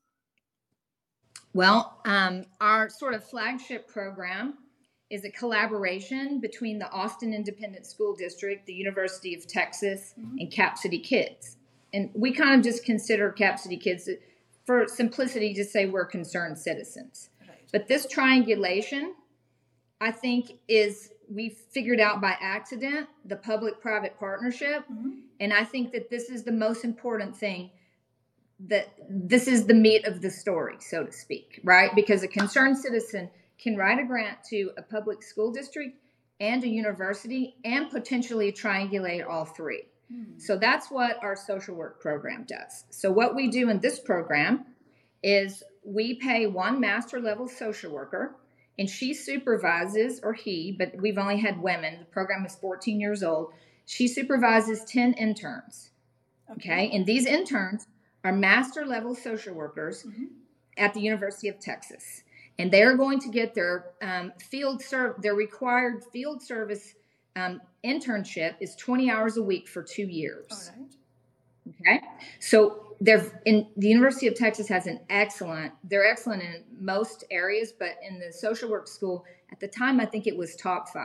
Well, 1.53 2.01
um, 2.05 2.45
our 2.61 2.89
sort 2.89 3.15
of 3.15 3.25
flagship 3.25 3.89
program 3.89 4.59
is 5.11 5.25
a 5.25 5.31
collaboration 5.31 6.41
between 6.41 6.79
the 6.79 6.91
Austin 6.91 7.33
Independent 7.33 7.87
School 7.87 8.15
District, 8.15 8.67
the 8.67 8.75
University 8.75 9.35
of 9.35 9.47
Texas, 9.47 10.15
mm-hmm. 10.19 10.39
and 10.39 10.51
Cap 10.51 10.79
City 10.79 10.99
Kids. 10.99 11.57
And 11.93 12.11
we 12.15 12.33
kind 12.33 12.59
of 12.59 12.65
just 12.65 12.85
consider 12.85 13.31
Cap 13.31 13.59
City 13.59 13.77
Kids 13.77 14.09
for 14.65 14.89
simplicity, 14.89 15.55
to 15.55 15.65
say 15.65 15.87
we're 15.87 16.07
concerned 16.07 16.59
citizens. 16.59 17.31
Right. 17.49 17.59
But 17.73 17.87
this 17.87 18.07
triangulation, 18.07 19.15
I 20.01 20.11
think, 20.11 20.59
is 20.67 21.11
we 21.33 21.51
figured 21.51 22.01
out 22.01 22.21
by 22.21 22.37
accident 22.41 23.09
the 23.25 23.37
public 23.37 23.81
private 23.81 24.19
partnership. 24.19 24.85
Mm-hmm. 24.93 25.11
And 25.39 25.53
I 25.53 25.63
think 25.63 25.93
that 25.93 26.11
this 26.11 26.31
is 26.31 26.43
the 26.43 26.53
most 26.53 26.85
important 26.85 27.37
thing 27.37 27.71
that 28.59 28.89
this 29.09 29.47
is 29.47 29.67
the 29.67 29.75
meat 29.75 30.07
of 30.07 30.23
the 30.23 30.31
story, 30.31 30.77
so 30.81 31.05
to 31.05 31.13
speak, 31.13 31.61
right? 31.63 31.95
Because 31.95 32.23
a 32.23 32.29
concerned 32.29 32.79
citizen 32.79 33.31
can 33.59 33.77
write 33.77 33.99
a 33.99 34.05
grant 34.05 34.39
to 34.51 34.71
a 34.77 34.83
public 34.83 35.23
school 35.23 35.53
district 35.53 35.99
and 36.41 36.63
a 36.65 36.69
university 36.69 37.57
and 37.65 37.91
potentially 37.91 38.53
triangulate 38.53 39.27
all 39.27 39.45
three. 39.45 39.85
Hmm. 40.13 40.39
So 40.39 40.57
that's 40.57 40.91
what 40.91 41.23
our 41.23 41.37
social 41.37 41.75
work 41.75 42.01
program 42.01 42.45
does. 42.47 42.85
So, 42.91 43.11
what 43.11 43.35
we 43.35 43.49
do 43.49 43.71
in 43.71 43.81
this 43.81 43.99
program 43.99 44.67
is 45.23 45.63
we 45.85 46.15
pay 46.15 46.47
one 46.47 46.81
master 46.81 47.21
level 47.21 47.49
social 47.49 47.93
worker 47.93 48.37
and 48.79 48.89
she 48.89 49.15
supervises, 49.15 50.21
or 50.23 50.35
he, 50.35 50.75
but 50.77 50.93
we've 51.01 51.19
only 51.19 51.39
had 51.39 51.63
women. 51.63 51.99
The 52.01 52.05
program 52.07 52.45
is 52.45 52.55
14 52.57 53.01
years 53.01 53.23
old. 53.23 53.53
She 53.87 54.07
supervises 54.07 54.85
10 54.85 55.15
interns. 55.15 55.91
Okay. 56.51 56.73
okay? 56.73 56.91
And 56.95 57.07
these 57.07 57.25
interns 57.25 57.87
are 58.23 58.33
master 58.33 58.85
level 58.85 59.15
social 59.15 59.55
workers 59.55 60.03
mm-hmm. 60.03 60.25
at 60.77 60.93
the 60.93 61.01
University 61.01 61.49
of 61.49 61.59
Texas. 61.59 62.23
And 62.59 62.71
they're 62.71 62.97
going 62.97 63.21
to 63.21 63.29
get 63.29 63.55
their 63.55 63.91
um, 64.01 64.33
field 64.39 64.83
serve, 64.83 65.21
their 65.21 65.35
required 65.35 66.05
field 66.13 66.43
service 66.43 66.95
um, 67.37 67.61
internship 67.85 68.55
is 68.61 68.75
20 68.77 69.11
hours 69.11 69.37
a 69.37 69.43
week 69.43 69.69
for 69.69 69.83
two 69.83 70.07
years. 70.07 70.71
Okay. 71.69 72.01
So 72.41 72.87
they're 73.01 73.43
in 73.45 73.69
the 73.77 73.89
University 73.89 74.27
of 74.27 74.35
Texas 74.35 74.69
has 74.69 74.87
an 74.87 75.01
excellent, 75.11 75.73
they're 75.85 76.07
excellent 76.07 76.43
in 76.43 76.65
most 76.81 77.25
areas, 77.31 77.73
but 77.79 77.97
in 78.09 78.19
the 78.19 78.33
social 78.33 78.71
work 78.71 78.89
school, 78.89 79.25
at 79.53 79.61
the 79.61 79.69
time, 79.69 80.01
I 80.01 80.07
think 80.07 80.27
it 80.27 80.37
was 80.37 80.57
top 80.57 80.89
5 80.89 81.03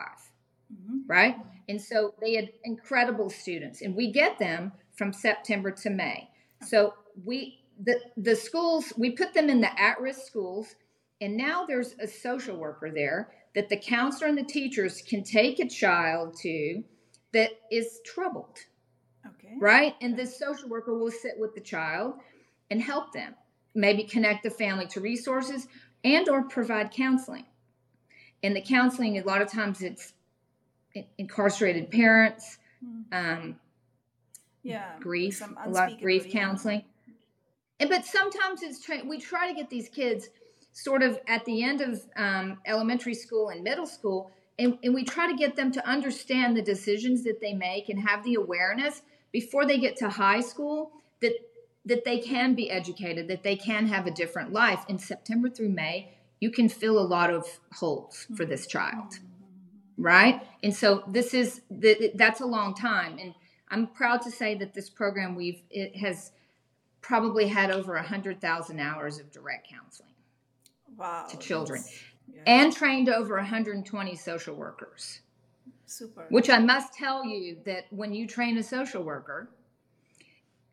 mm-hmm. 0.74 1.00
right? 1.08 1.36
And 1.68 1.82
so 1.82 2.14
they 2.22 2.36
had 2.36 2.50
incredible 2.64 3.30
students, 3.30 3.82
and 3.82 3.96
we 3.96 4.12
get 4.12 4.40
them 4.40 4.72
from 4.96 5.14
September 5.14 5.72
to 5.72 5.90
May. 5.90 6.30
So 6.68 6.94
we, 7.26 7.64
the, 7.84 8.00
the 8.18 8.36
schools, 8.36 8.94
we 8.98 9.12
put 9.12 9.34
them 9.34 9.50
in 9.50 9.62
the 9.62 9.80
at 9.80 10.00
risk 10.00 10.22
schools, 10.26 10.76
and 11.22 11.38
now 11.38 11.66
there's 11.66 11.96
a 12.00 12.08
social 12.08 12.58
worker 12.58 12.92
there 12.92 13.32
that 13.56 13.70
the 13.70 13.78
counselor 13.78 14.28
and 14.28 14.38
the 14.38 14.44
teachers 14.44 15.02
can 15.02 15.24
take 15.24 15.60
a 15.60 15.68
child 15.68 16.36
to 16.42 16.84
that 17.32 17.52
is 17.72 18.00
troubled 18.06 18.60
Okay. 19.26 19.54
Right? 19.60 19.96
And 20.02 20.18
this 20.18 20.38
social 20.38 20.70
worker 20.70 20.98
will 20.98 21.12
sit 21.12 21.34
with 21.38 21.54
the 21.54 21.62
child 21.62 22.16
and 22.70 22.82
help 22.82 23.14
them, 23.14 23.36
maybe 23.76 24.04
connect 24.04 24.44
the 24.44 24.50
family 24.50 24.88
to 24.88 25.00
resources 25.00 25.68
and 26.04 26.28
or 26.30 26.44
provide 26.44 26.92
counseling. 26.92 27.46
And 28.44 28.56
the 28.56 28.62
counseling, 28.62 29.20
a 29.20 29.24
lot 29.24 29.42
of 29.42 29.52
times 29.52 29.82
it's 29.82 30.14
incarcerated 31.18 31.92
parents, 31.92 32.58
hmm. 32.84 33.02
um, 33.12 33.56
yeah, 34.64 34.98
grief, 35.00 35.42
a 35.42 35.70
lot 35.70 35.92
of 35.92 36.00
grief 36.00 36.32
counseling. 36.32 36.84
And, 37.80 37.90
but 37.90 38.06
sometimes 38.06 38.62
it's 38.64 38.84
tra- 38.84 39.04
we 39.06 39.20
try 39.20 39.48
to 39.48 39.54
get 39.54 39.70
these 39.70 39.90
kids 39.90 40.30
sort 40.74 41.04
of 41.04 41.20
at 41.28 41.46
the 41.46 41.64
end 41.64 41.82
of 41.82 42.02
um, 42.16 42.60
elementary 42.66 43.14
school 43.14 43.50
and 43.50 43.64
middle 43.64 43.86
school, 43.86 44.32
and, 44.58 44.78
and 44.84 44.94
we 44.94 45.04
try 45.04 45.28
to 45.28 45.36
get 45.36 45.56
them 45.56 45.72
to 45.72 45.88
understand 45.88 46.56
the 46.56 46.62
decisions 46.62 47.24
that 47.24 47.42
they 47.42 47.54
make 47.54 47.90
and 47.90 48.08
have 48.08 48.24
the 48.24 48.36
awareness 48.36 49.02
before 49.32 49.66
they 49.66 49.78
get 49.78 49.96
to 49.98 50.10
high 50.10 50.42
school 50.42 50.92
that 51.22 51.34
that 51.84 52.06
they 52.06 52.20
can 52.20 52.54
be 52.54 52.70
educated, 52.70 53.28
that 53.28 53.42
they 53.42 53.56
can 53.56 53.88
have 53.88 54.06
a 54.06 54.12
different 54.12 54.54
life. 54.54 54.86
In 54.88 55.00
September 55.00 55.50
through 55.50 55.70
May, 55.70 56.14
you 56.40 56.52
can 56.52 56.70
fill 56.70 57.00
a 57.00 57.02
lot 57.02 57.34
of 57.34 57.60
holes 57.74 58.28
for 58.36 58.46
this 58.46 58.68
child, 58.68 59.18
right? 59.98 60.44
And 60.62 60.76
so 60.76 61.04
this 61.08 61.34
is 61.34 61.62
the, 61.72 62.12
that's 62.14 62.40
a 62.40 62.46
long 62.46 62.76
time, 62.76 63.18
and 63.20 63.34
I'm 63.70 63.88
proud 63.88 64.22
to 64.24 64.32
say 64.32 64.54
that 64.56 64.74
this 64.74 64.90
program 64.90 65.36
we've 65.36 65.64
it 65.72 65.96
has 65.98 66.32
probably 67.02 67.48
had 67.48 67.72
over 67.72 67.96
a 67.96 68.04
hundred 68.04 68.40
thousand 68.42 68.80
hours 68.80 69.18
of 69.18 69.32
direct 69.32 69.68
counseling 69.68 70.12
wow, 70.98 71.26
to 71.30 71.38
children, 71.38 71.84
yeah. 72.34 72.42
and 72.46 72.74
trained 72.74 73.10
over 73.10 73.36
120 73.36 74.16
social 74.16 74.56
workers. 74.56 75.22
Super. 75.86 76.26
Which 76.30 76.50
I 76.50 76.60
must 76.60 76.94
tell 76.94 77.26
you 77.26 77.58
that 77.66 77.86
when 77.90 78.14
you 78.14 78.26
train 78.26 78.58
a 78.58 78.64
social 78.64 79.04
worker, 79.04 79.50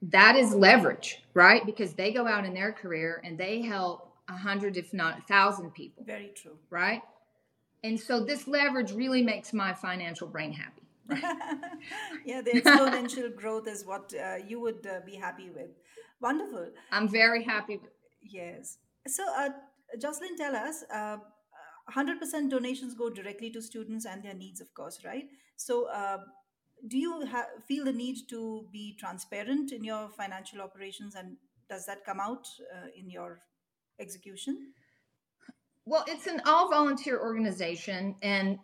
that 0.02 0.36
is 0.36 0.54
leverage, 0.54 1.24
right? 1.34 1.66
Because 1.66 1.94
they 1.94 2.12
go 2.12 2.26
out 2.26 2.44
in 2.44 2.54
their 2.54 2.72
career 2.72 3.20
and 3.24 3.36
they 3.36 3.60
help 3.60 4.12
a 4.28 4.36
hundred, 4.36 4.76
if 4.76 4.92
not 4.92 5.18
a 5.18 5.22
thousand 5.22 5.72
people. 5.72 6.04
Very 6.04 6.30
true. 6.36 6.56
Right? 6.70 7.02
And 7.82 7.98
so 7.98 8.24
this 8.24 8.46
leverage 8.46 8.92
really 8.92 9.22
makes 9.22 9.52
my 9.52 9.72
financial 9.72 10.28
brain 10.28 10.52
happy. 10.52 10.82
yeah, 12.24 12.42
the 12.42 12.50
exponential 12.60 13.34
growth 13.34 13.66
is 13.66 13.84
what 13.84 14.12
uh, 14.14 14.36
you 14.46 14.60
would 14.60 14.86
uh, 14.86 15.00
be 15.06 15.16
happy 15.16 15.50
with. 15.50 15.70
Wonderful. 16.20 16.70
I'm 16.92 17.08
very 17.08 17.42
happy. 17.42 17.78
With- 17.78 17.90
yes. 18.22 18.78
So, 19.06 19.24
uh, 19.36 19.50
Joslyn, 20.00 20.36
tell 20.36 20.54
us 20.54 20.84
uh, 20.92 21.18
100% 21.90 22.50
donations 22.50 22.94
go 22.94 23.08
directly 23.10 23.50
to 23.50 23.62
students 23.62 24.04
and 24.04 24.22
their 24.22 24.34
needs, 24.34 24.60
of 24.60 24.72
course, 24.74 25.00
right? 25.04 25.24
So, 25.56 25.88
uh, 25.88 26.18
do 26.86 26.98
you 26.98 27.26
ha- 27.26 27.46
feel 27.66 27.84
the 27.84 27.92
need 27.92 28.18
to 28.28 28.66
be 28.72 28.96
transparent 28.98 29.72
in 29.72 29.82
your 29.82 30.08
financial 30.10 30.60
operations, 30.60 31.14
and 31.14 31.36
does 31.68 31.86
that 31.86 32.04
come 32.04 32.20
out 32.20 32.46
uh, 32.72 32.86
in 32.96 33.10
your 33.10 33.40
execution? 33.98 34.72
Well, 35.84 36.04
it's 36.06 36.26
an 36.26 36.40
all 36.46 36.70
volunteer 36.70 37.18
organization, 37.18 38.14
and 38.22 38.58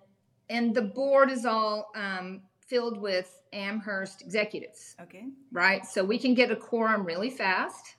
and 0.50 0.74
the 0.74 0.82
board 0.82 1.30
is 1.30 1.46
all 1.46 1.90
um, 1.96 2.42
filled 2.68 3.00
with 3.00 3.40
Amherst 3.52 4.22
executives. 4.22 4.94
Okay. 5.00 5.24
Right, 5.50 5.86
so 5.86 6.04
we 6.04 6.18
can 6.18 6.34
get 6.34 6.50
a 6.50 6.56
quorum 6.56 7.04
really 7.04 7.30
fast, 7.30 7.96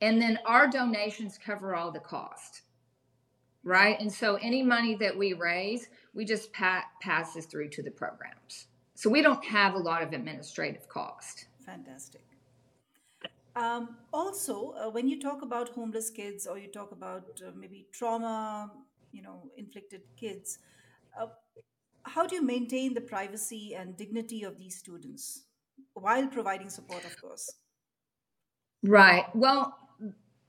and 0.00 0.20
then 0.20 0.38
our 0.46 0.66
donations 0.68 1.38
cover 1.38 1.74
all 1.74 1.90
the 1.90 2.00
cost 2.00 2.62
right? 3.64 4.00
And 4.00 4.12
so 4.12 4.36
any 4.36 4.62
money 4.62 4.94
that 4.96 5.16
we 5.16 5.32
raise, 5.32 5.88
we 6.14 6.24
just 6.24 6.52
pa- 6.52 6.86
passes 7.00 7.46
through 7.46 7.68
to 7.70 7.82
the 7.82 7.90
programs. 7.90 8.66
So 8.94 9.08
we 9.10 9.22
don't 9.22 9.44
have 9.44 9.74
a 9.74 9.78
lot 9.78 10.02
of 10.02 10.12
administrative 10.12 10.88
cost. 10.88 11.46
Fantastic. 11.64 12.24
Um, 13.56 13.96
also, 14.12 14.72
uh, 14.72 14.90
when 14.90 15.08
you 15.08 15.20
talk 15.20 15.42
about 15.42 15.70
homeless 15.70 16.10
kids 16.10 16.46
or 16.46 16.58
you 16.58 16.68
talk 16.68 16.92
about 16.92 17.40
uh, 17.46 17.50
maybe 17.56 17.86
trauma, 17.92 18.70
you 19.12 19.22
know, 19.22 19.50
inflicted 19.56 20.02
kids, 20.16 20.58
uh, 21.20 21.26
how 22.04 22.26
do 22.26 22.36
you 22.36 22.42
maintain 22.42 22.94
the 22.94 23.00
privacy 23.00 23.74
and 23.74 23.96
dignity 23.96 24.44
of 24.44 24.56
these 24.56 24.76
students 24.78 25.44
while 25.94 26.26
providing 26.28 26.70
support, 26.70 27.04
of 27.04 27.20
course? 27.20 27.52
Right. 28.82 29.24
Well, 29.34 29.76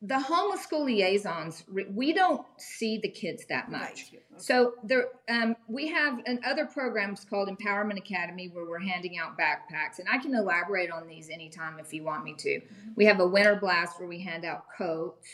the 0.04 0.20
homeless 0.20 0.62
school 0.62 0.86
liaisons 0.86 1.64
we 1.94 2.12
don't 2.12 2.46
see 2.58 2.98
the 2.98 3.08
kids 3.08 3.46
that 3.50 3.70
much 3.70 3.82
right. 3.82 4.08
okay. 4.14 4.22
so 4.38 4.74
there 4.84 5.10
um, 5.30 5.56
we 5.68 5.88
have 5.88 6.20
an, 6.26 6.40
other 6.46 6.66
programs 6.66 7.24
called 7.24 7.48
empowerment 7.48 7.98
academy 7.98 8.48
where 8.48 8.66
we're 8.66 8.80
handing 8.80 9.20
out 9.20 9.38
backpacks 9.38 10.00
and 10.00 10.08
i 10.12 10.18
can 10.18 10.34
elaborate 10.34 10.90
on 10.90 11.08
these 11.08 11.30
anytime 11.30 11.78
if 11.80 11.94
you 11.94 12.04
want 12.04 12.24
me 12.24 12.34
to 12.38 12.60
mm-hmm. 12.60 12.90
we 12.96 13.06
have 13.06 13.20
a 13.20 13.28
winter 13.28 13.56
blast 13.56 14.00
where 14.00 14.10
we 14.10 14.20
hand 14.20 14.44
out 14.44 14.66
coats 14.76 15.28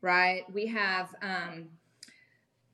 right 0.00 0.42
we 0.52 0.66
have 0.66 1.14
um, 1.22 1.66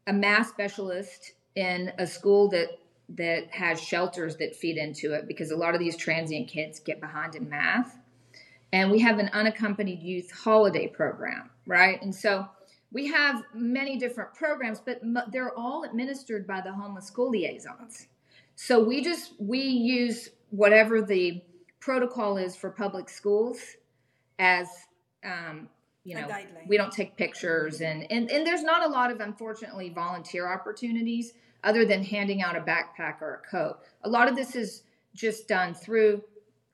a 0.07 0.13
math 0.13 0.49
specialist 0.49 1.33
in 1.57 1.93
a 1.99 2.07
school 2.07 2.49
that 2.49 2.69
that 3.11 3.49
has 3.51 3.81
shelters 3.81 4.37
that 4.37 4.55
feed 4.55 4.77
into 4.77 5.13
it 5.13 5.27
because 5.27 5.51
a 5.51 5.57
lot 5.57 5.75
of 5.75 5.81
these 5.81 5.97
transient 5.97 6.49
kids 6.49 6.81
get 6.81 7.01
behind 7.01 7.35
in 7.35 7.49
math 7.49 7.99
and 8.73 8.91
we 8.91 9.01
have 9.01 9.19
an 9.19 9.31
unaccompanied 9.33 10.01
youth 10.01 10.31
holiday 10.31 10.87
program, 10.87 11.51
right? 11.67 12.01
And 12.03 12.15
so 12.15 12.47
we 12.93 13.07
have 13.09 13.43
many 13.55 13.99
different 13.99 14.35
programs, 14.35 14.81
but 14.81 15.01
they're 15.31 15.57
all 15.59 15.85
administered 15.85 16.47
by 16.47 16.61
the 16.61 16.73
homeless 16.73 17.07
school 17.07 17.31
liaisons. 17.31 18.09
So 18.57 18.83
we 18.83 19.03
just 19.03 19.35
we 19.39 19.61
use 19.61 20.31
whatever 20.51 21.03
the 21.03 21.43
protocol 21.81 22.39
is 22.39 22.57
for 22.57 22.71
public 22.71 23.09
schools 23.09 23.59
as 24.39 24.69
um, 25.25 25.69
you 26.05 26.15
know 26.15 26.27
we 26.67 26.77
don't 26.77 26.93
take 26.93 27.17
pictures 27.17 27.81
and, 27.81 28.11
and 28.11 28.31
and 28.31 28.47
there's 28.47 28.63
not 28.63 28.85
a 28.85 28.89
lot 28.89 29.11
of 29.11 29.21
unfortunately 29.21 29.91
volunteer 29.91 30.51
opportunities 30.51 31.35
other 31.65 31.85
than 31.85 32.03
handing 32.03 32.41
out 32.41 32.57
a 32.57 32.61
backpack 32.61 33.21
or 33.21 33.43
a 33.45 33.51
coat 33.51 33.79
a 34.05 34.09
lot 34.09 34.29
of 34.29 34.35
this 34.35 34.57
is 34.57 34.83
just 35.15 35.49
done 35.49 35.75
through 35.75 36.23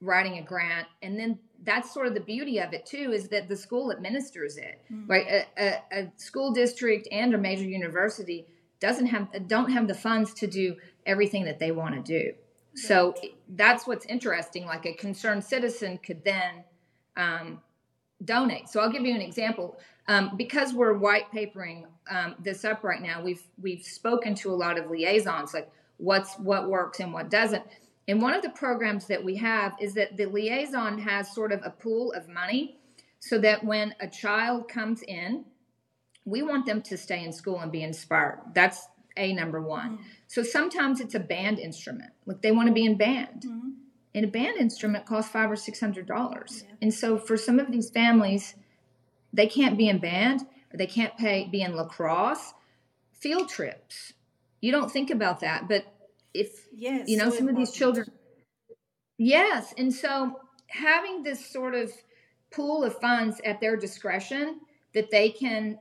writing 0.01 0.39
a 0.39 0.43
grant 0.43 0.87
and 1.03 1.19
then 1.19 1.39
that's 1.65 1.93
sort 1.93 2.07
of 2.07 2.15
the 2.15 2.21
beauty 2.21 2.59
of 2.59 2.73
it 2.73 2.87
too 2.87 3.13
is 3.13 3.29
that 3.29 3.49
the 3.49 3.57
school 3.57 3.93
administers 3.93 4.57
it 4.57 4.81
mm-hmm. 4.93 5.11
right? 5.11 5.27
A, 5.27 5.47
a, 5.59 5.83
a, 5.93 6.13
school 6.17 6.53
district 6.53 7.09
and 7.11 7.35
a 7.35 7.39
major 7.39 7.65
university 7.65 8.47
doesn't 8.81 9.07
have 9.07 9.29
don't 9.49 9.71
have 9.71 9.89
the 9.89 9.95
funds 9.95 10.35
to 10.35 10.47
do 10.47 10.77
everything 11.07 11.45
that 11.45 11.59
they 11.59 11.73
want 11.73 11.95
to 11.95 12.03
do. 12.03 12.33
So 12.77 13.15
that's 13.51 13.87
what's 13.87 14.05
interesting 14.07 14.67
like 14.67 14.85
a 14.85 14.95
concerned 14.95 15.45
citizen 15.45 15.99
could 15.99 16.25
then 16.25 16.65
um, 17.17 17.61
donate. 18.25 18.69
So 18.69 18.81
i'll 18.81 18.91
give 18.91 19.05
you 19.05 19.15
an 19.15 19.23
example. 19.23 19.79
Um, 20.07 20.33
because 20.37 20.75
we're 20.75 20.93
white 20.93 21.33
papering 21.33 21.87
um, 22.11 22.35
this 22.39 22.67
up 22.67 22.85
right 22.85 23.01
now 23.01 23.23
we've 23.23 23.43
we've 23.63 23.83
spoken 23.83 24.35
to 24.35 24.53
a 24.53 24.55
lot 24.55 24.79
of 24.79 24.91
liaisons 24.91 25.55
like 25.55 25.71
what's 25.97 26.35
what 26.35 26.69
works 26.69 27.01
and 27.01 27.11
what 27.11 27.31
doesn't 27.31 27.65
and 28.07 28.21
one 28.21 28.35
of 28.35 28.43
the 28.43 28.51
programs 28.51 29.07
that 29.07 29.25
we 29.25 29.37
have 29.37 29.75
is 29.81 29.95
that 29.95 30.17
the 30.17 30.27
liaison 30.27 30.99
has 30.99 31.35
sort 31.35 31.53
of 31.53 31.61
a 31.65 31.71
pool 31.71 32.13
of 32.13 32.29
money 32.29 32.79
so 33.19 33.39
that 33.39 33.65
when 33.65 33.95
a 34.01 34.09
child 34.09 34.69
comes 34.69 35.03
in, 35.03 35.45
we 36.25 36.43
want 36.43 36.67
them 36.67 36.83
to 36.83 36.97
stay 36.97 37.25
in 37.25 37.33
school 37.33 37.61
and 37.61 37.73
be 37.73 37.83
inspired. 37.83 38.41
That's 38.55 38.87
a 39.17 39.33
number 39.33 39.61
one. 39.61 39.93
Mm-hmm. 39.93 40.03
So 40.27 40.43
sometimes 40.43 41.01
it's 41.01 41.15
a 41.15 41.21
band 41.21 41.59
instrument. 41.59 42.13
Like 42.27 42.43
they 42.43 42.53
want 42.53 42.69
to 42.69 42.75
be 42.75 42.85
in 42.85 42.97
band. 42.97 43.45
Mm-hmm. 43.47 43.71
And 44.15 44.25
a 44.25 44.29
band 44.29 44.59
instrument 44.59 45.07
costs 45.07 45.33
five 45.33 45.51
or 45.51 45.57
six 45.57 45.81
hundred 45.81 46.07
dollars. 46.07 46.65
Yeah. 46.67 46.75
And 46.83 46.95
so 46.95 47.19
for 47.19 47.37
some 47.37 47.59
of 47.59 47.73
these 47.73 47.91
families, 47.91 48.55
they 49.33 49.47
can't 49.47 49.77
be 49.77 49.89
in 49.89 49.99
band 49.99 50.43
or 50.73 50.77
they 50.77 50.87
can't 50.87 51.17
pay 51.17 51.49
be 51.51 51.63
in 51.63 51.77
lacrosse, 51.77 52.55
field 53.13 53.49
trips. 53.49 54.13
You 54.61 54.71
don't 54.71 54.91
think 54.91 55.11
about 55.11 55.41
that. 55.41 55.69
But 55.69 55.87
if 56.35 56.67
yes, 56.75 57.09
you 57.09 57.17
know, 57.17 57.31
so 57.31 57.37
some 57.37 57.49
of 57.49 57.57
these 57.57 57.73
children 57.73 58.07
Yes. 59.19 59.75
And 59.79 59.93
so 59.93 60.41
having 60.69 61.23
this 61.23 61.45
sort 61.45 61.75
of 61.75 61.93
pool 62.51 62.85
of 62.85 62.99
funds 62.99 63.41
at 63.45 63.61
their 63.61 63.77
discretion 63.77 64.61
that 64.93 65.11
they 65.11 65.31
can, 65.31 65.79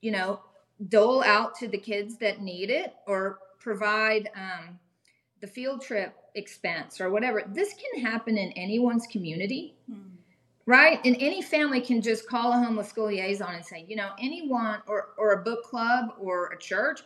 you 0.00 0.10
know, 0.10 0.40
dole 0.88 1.22
out 1.22 1.54
to 1.56 1.68
the 1.68 1.78
kids 1.78 2.18
that 2.18 2.40
need 2.40 2.70
it 2.70 2.94
or 3.06 3.38
provide 3.58 4.30
um, 4.36 4.78
the 5.40 5.46
field 5.46 5.82
trip 5.82 6.14
expense 6.34 7.00
or 7.00 7.10
whatever. 7.10 7.42
This 7.48 7.74
can 7.74 8.04
happen 8.04 8.36
in 8.36 8.52
anyone's 8.52 9.06
community, 9.06 9.74
mm. 9.90 10.10
right? 10.66 11.00
And 11.04 11.16
any 11.18 11.40
family 11.40 11.80
can 11.80 12.02
just 12.02 12.28
call 12.28 12.52
a 12.52 12.58
homeless 12.58 12.88
school 12.88 13.06
liaison 13.06 13.54
and 13.54 13.64
say, 13.64 13.84
you 13.88 13.96
know, 13.96 14.10
anyone 14.20 14.82
or, 14.86 15.08
or 15.18 15.32
a 15.32 15.42
book 15.42 15.64
club 15.64 16.14
or 16.18 16.48
a 16.48 16.58
church, 16.58 17.00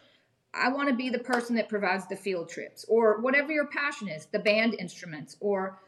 I 0.52 0.68
want 0.68 0.88
to 0.88 0.94
be 0.94 1.10
the 1.10 1.18
person 1.18 1.54
that 1.56 1.68
provides 1.68 2.06
the 2.08 2.16
field 2.16 2.48
trips 2.48 2.84
or 2.88 3.20
whatever 3.20 3.52
your 3.52 3.66
passion 3.66 4.08
is, 4.08 4.26
the 4.26 4.38
band 4.38 4.74
instruments 4.74 5.36
or 5.40 5.78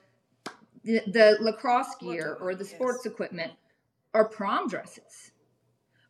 the, 0.84 1.02
the 1.06 1.36
lacrosse 1.40 1.94
gear 2.00 2.36
or 2.40 2.54
the 2.54 2.64
sports 2.64 3.02
yes. 3.04 3.12
equipment 3.12 3.52
or 4.14 4.28
prom 4.28 4.68
dresses 4.68 5.32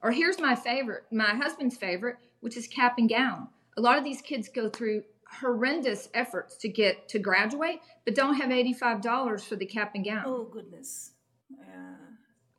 or 0.03 0.11
here's 0.11 0.41
my 0.41 0.55
favorite, 0.55 1.05
my 1.11 1.35
husband's 1.35 1.77
favorite, 1.77 2.17
which 2.41 2.57
is 2.57 2.67
cap 2.67 2.97
and 2.99 3.09
gown. 3.09 3.49
A 3.77 3.81
lot 3.81 3.99
of 3.99 4.05
these 4.05 4.21
kids 4.21 4.49
go 4.49 4.69
through 4.69 5.05
horrendous 5.41 6.09
efforts 6.13 6.57
to 6.59 6.69
get 6.69 7.09
to 7.09 7.19
graduate, 7.19 7.81
but 8.05 8.15
don't 8.15 8.35
have 8.35 8.51
$85 8.51 9.45
for 9.45 9.57
the 9.57 9.65
cap 9.65 9.93
and 9.95 10.05
gown. 10.05 10.25
Oh, 10.27 10.45
goodness. 10.45 11.13
Yeah. 11.51 11.95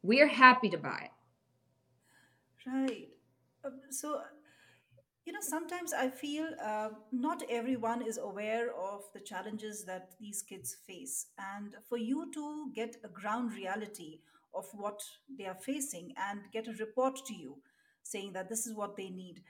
We 0.01 0.21
are 0.21 0.27
happy 0.27 0.69
to 0.69 0.77
buy 0.77 1.09
it. 1.09 2.69
Right. 2.69 3.09
Um, 3.65 3.73
so, 3.89 4.21
you 5.25 5.31
know, 5.33 5.39
sometimes 5.41 5.93
I 5.93 6.09
feel 6.09 6.47
uh, 6.63 6.89
not 7.11 7.43
everyone 7.49 8.01
is 8.05 8.17
aware 8.17 8.73
of 8.75 9.03
the 9.13 9.21
challenges 9.21 9.85
that 9.85 10.11
these 10.19 10.41
kids 10.41 10.75
face. 10.85 11.27
And 11.37 11.75
for 11.87 11.97
you 11.97 12.31
to 12.33 12.71
get 12.75 12.97
a 13.03 13.07
ground 13.07 13.53
reality 13.53 14.19
of 14.53 14.65
what 14.73 15.01
they 15.37 15.45
are 15.45 15.55
facing 15.55 16.13
and 16.17 16.41
get 16.51 16.67
a 16.67 16.73
report 16.73 17.19
to 17.25 17.33
you 17.33 17.57
saying 18.03 18.33
that 18.33 18.49
this 18.49 18.67
is 18.67 18.75
what 18.75 18.97
they 18.97 19.09
need. 19.09 19.41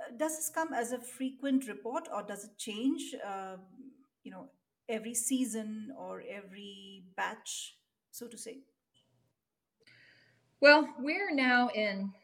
Uh, 0.00 0.16
does 0.16 0.36
this 0.36 0.50
come 0.54 0.72
as 0.74 0.92
a 0.92 1.00
frequent 1.00 1.68
report 1.68 2.08
or 2.14 2.22
does 2.22 2.44
it 2.44 2.58
change, 2.58 3.14
uh, 3.26 3.56
you 4.24 4.30
know, 4.30 4.48
every 4.88 5.14
season 5.14 5.92
or 5.98 6.22
every 6.30 7.04
batch, 7.16 7.76
so 8.10 8.28
to 8.28 8.38
say? 8.38 8.58
Well, 10.60 10.94
we're 10.98 11.30
now 11.34 11.68
in 11.70 12.14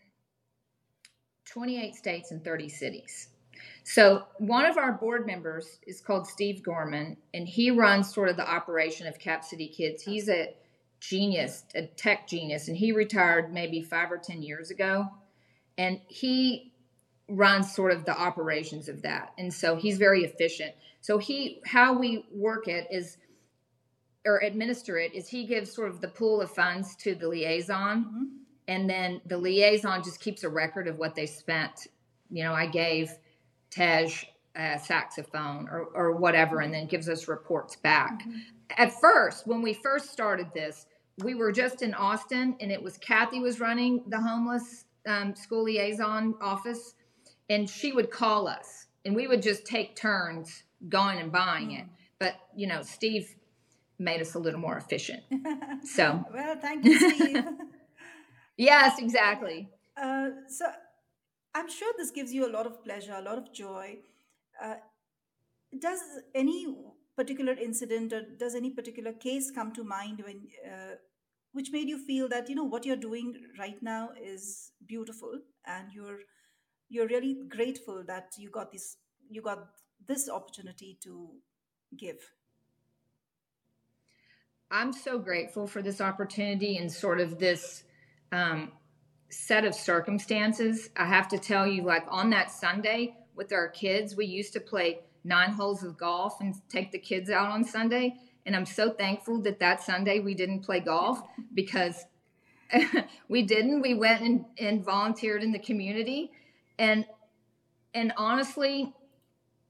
28 1.55 1.95
states 1.95 2.33
and 2.33 2.45
30 2.45 2.69
cities. 2.69 3.29
So, 3.85 4.25
one 4.39 4.67
of 4.67 4.77
our 4.77 4.93
board 4.93 5.25
members 5.25 5.79
is 5.87 6.01
called 6.01 6.27
Steve 6.27 6.65
Gorman, 6.65 7.17
and 7.33 7.47
he 7.47 7.71
runs 7.71 8.13
sort 8.13 8.29
of 8.29 8.37
the 8.37 8.49
operation 8.49 9.07
of 9.07 9.21
Cap 9.21 9.45
City 9.45 9.69
Kids. 9.69 10.03
He's 10.03 10.29
a 10.29 10.53
genius, 10.99 11.65
a 11.77 11.83
tech 11.87 12.27
genius, 12.27 12.67
and 12.67 12.77
he 12.77 12.91
retired 12.91 13.53
maybe 13.53 13.83
five 13.83 14.11
or 14.11 14.19
10 14.19 14.43
years 14.43 14.73
ago. 14.73 15.07
And 15.79 16.01
he 16.09 16.73
runs 17.29 17.73
sort 17.73 17.93
of 17.93 18.05
the 18.05 18.19
operations 18.19 18.89
of 18.89 19.03
that. 19.03 19.33
And 19.39 19.55
so 19.55 19.77
he's 19.77 19.97
very 19.97 20.25
efficient. 20.25 20.75
So 21.03 21.19
he, 21.19 21.61
how 21.65 21.97
we 21.97 22.27
work 22.33 22.67
it 22.67 22.89
is, 22.91 23.17
or 24.27 24.39
administer 24.43 24.99
it, 24.99 25.15
is 25.15 25.29
he 25.29 25.47
gives 25.47 25.73
sort 25.73 25.91
of 25.91 26.01
the 26.01 26.09
pool 26.09 26.41
of 26.41 26.51
funds 26.51 26.97
to 26.97 27.15
the 27.15 27.29
liaison. 27.29 28.05
Mm-hmm. 28.05 28.44
And 28.67 28.89
then 28.89 29.21
the 29.27 29.37
liaison 29.37 30.03
just 30.03 30.21
keeps 30.21 30.43
a 30.43 30.49
record 30.49 30.89
of 30.89 30.99
what 30.99 31.15
they 31.15 31.27
spent. 31.27 31.87
You 32.31 32.45
know, 32.45 32.55
I 32.55 32.67
gave 32.67 33.11
Tej 33.71 34.11
a 34.57 34.79
saxophone 34.79 35.69
or, 35.69 35.87
or 35.95 36.13
whatever, 36.13 36.61
and 36.61 36.73
then 36.73 36.87
gives 36.87 37.09
us 37.09 37.29
reports 37.29 37.77
back. 37.77 38.21
Mm-hmm. 38.21 38.39
At 38.79 38.93
first, 39.01 39.47
when 39.47 39.63
we 39.63 39.75
first 39.75 40.11
started 40.11 40.47
this, 40.55 40.87
we 41.23 41.35
were 41.35 41.53
just 41.53 41.83
in 41.83 41.95
Austin, 41.95 42.57
and 42.61 42.73
it 42.73 42.83
was 42.83 42.97
Kathy 42.99 43.41
was 43.41 43.61
running 43.61 44.03
the 44.09 44.21
homeless 44.21 44.85
um, 45.07 45.35
school 45.35 45.65
liaison 45.65 46.35
office, 46.41 46.95
and 47.51 47.69
she 47.69 47.93
would 47.93 48.11
call 48.11 48.49
us, 48.49 48.87
and 49.05 49.15
we 49.15 49.27
would 49.27 49.43
just 49.43 49.67
take 49.67 49.97
turns 49.97 50.65
going 50.89 51.19
and 51.19 51.31
buying 51.31 51.73
it. 51.73 51.87
But 52.19 52.35
you 52.57 52.67
know, 52.67 52.83
Steve 52.83 53.35
made 53.99 54.21
us 54.21 54.35
a 54.35 54.39
little 54.39 54.61
more 54.61 54.77
efficient. 54.77 55.23
So 55.85 56.25
well, 56.33 56.57
thank 56.57 56.85
you, 56.85 56.99
Steve. 56.99 57.45
yes, 58.57 58.99
exactly. 58.99 59.69
Uh, 59.97 60.31
so 60.49 60.67
I'm 61.55 61.71
sure 61.71 61.93
this 61.97 62.11
gives 62.11 62.33
you 62.33 62.47
a 62.47 62.53
lot 62.53 62.67
of 62.67 62.83
pleasure, 62.83 63.15
a 63.15 63.23
lot 63.23 63.39
of 63.39 63.53
joy. 63.53 63.99
Uh, 64.63 64.75
does 65.79 66.01
any 66.35 66.77
particular 67.17 67.53
incident 67.53 68.13
or 68.13 68.23
does 68.39 68.55
any 68.55 68.71
particular 68.71 69.13
case 69.13 69.51
come 69.51 69.73
to 69.73 69.85
mind 69.85 70.23
when 70.25 70.49
uh, 70.67 70.95
which 71.53 71.71
made 71.71 71.89
you 71.89 71.99
feel 71.99 72.29
that 72.29 72.49
you 72.49 72.55
know 72.55 72.65
what 72.65 72.85
you're 72.85 72.97
doing 72.97 73.35
right 73.59 73.81
now 73.83 74.11
is 74.21 74.73
beautiful 74.87 75.39
and 75.67 75.93
you're 75.93 76.19
you're 76.89 77.07
really 77.07 77.37
grateful 77.49 78.03
that 78.07 78.33
you 78.37 78.51
got 78.51 78.73
this 78.73 78.97
you 79.31 79.41
got 79.41 79.69
this 80.07 80.29
opportunity 80.29 80.99
to 81.03 81.31
give 81.97 82.19
i'm 84.71 84.93
so 84.93 85.19
grateful 85.19 85.67
for 85.67 85.81
this 85.81 86.01
opportunity 86.01 86.77
and 86.77 86.91
sort 86.91 87.21
of 87.21 87.39
this 87.39 87.84
um, 88.35 88.73
set 89.29 89.65
of 89.65 89.75
circumstances 89.75 90.91
i 90.97 91.05
have 91.05 91.29
to 91.29 91.39
tell 91.39 91.67
you 91.67 91.83
like 91.83 92.05
on 92.09 92.31
that 92.31 92.51
sunday 92.51 93.17
with 93.35 93.53
our 93.53 93.69
kids 93.69 94.15
we 94.15 94.27
used 94.27 94.53
to 94.53 94.61
play 94.61 95.01
nine 95.25 95.51
holes 95.51 95.83
of 95.83 95.97
golf 95.97 96.41
and 96.41 96.55
take 96.69 96.93
the 96.93 96.99
kids 96.99 97.31
out 97.31 97.51
on 97.51 97.65
Sunday. 97.65 98.15
And 98.47 98.55
I'm 98.55 98.67
so 98.67 98.91
thankful 98.91 99.41
that 99.43 99.59
that 99.61 99.83
Sunday 99.83 100.21
we 100.21 100.35
didn't 100.35 100.61
play 100.61 100.81
golf 100.81 101.23
because 101.55 102.05
we 103.29 103.43
didn't. 103.43 103.81
We 103.81 103.95
went 103.95 104.23
and, 104.23 104.45
and 104.59 104.85
volunteered 104.85 105.43
in 105.43 105.51
the 105.51 105.59
community. 105.59 106.31
And 106.79 107.07
and 107.95 108.13
honestly, 108.17 108.93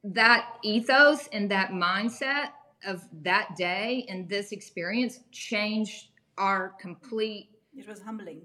that 0.03 0.57
ethos 0.63 1.29
and 1.33 1.51
that 1.51 1.71
mindset 1.71 2.49
of 2.87 3.03
that 3.23 3.55
day 3.57 4.07
and 4.09 4.29
this 4.29 4.51
experience 4.53 5.21
changed 5.31 6.09
our 6.37 6.75
complete 6.81 7.51
it 7.77 7.87
was 7.89 8.03
humbling 8.03 8.43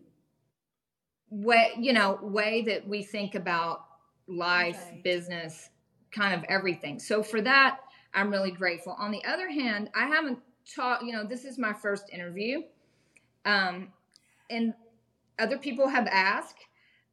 way 1.29 1.71
you 1.79 1.93
know 1.93 2.19
way 2.21 2.61
that 2.63 2.87
we 2.87 3.03
think 3.03 3.35
about 3.35 3.85
life 4.27 4.83
okay. 4.87 5.01
business 5.03 5.69
kind 6.11 6.33
of 6.33 6.43
everything. 6.49 6.99
So 6.99 7.21
for 7.21 7.41
that, 7.41 7.79
I'm 8.13 8.29
really 8.29 8.51
grateful. 8.51 8.95
On 8.97 9.11
the 9.11 9.23
other 9.25 9.49
hand, 9.49 9.89
I 9.95 10.07
haven't 10.07 10.39
taught, 10.75 11.03
you 11.03 11.13
know, 11.13 11.23
this 11.23 11.45
is 11.45 11.57
my 11.57 11.73
first 11.73 12.09
interview. 12.11 12.61
Um, 13.45 13.89
and 14.49 14.73
other 15.37 15.57
people 15.57 15.87
have 15.87 16.07
asked. 16.07 16.65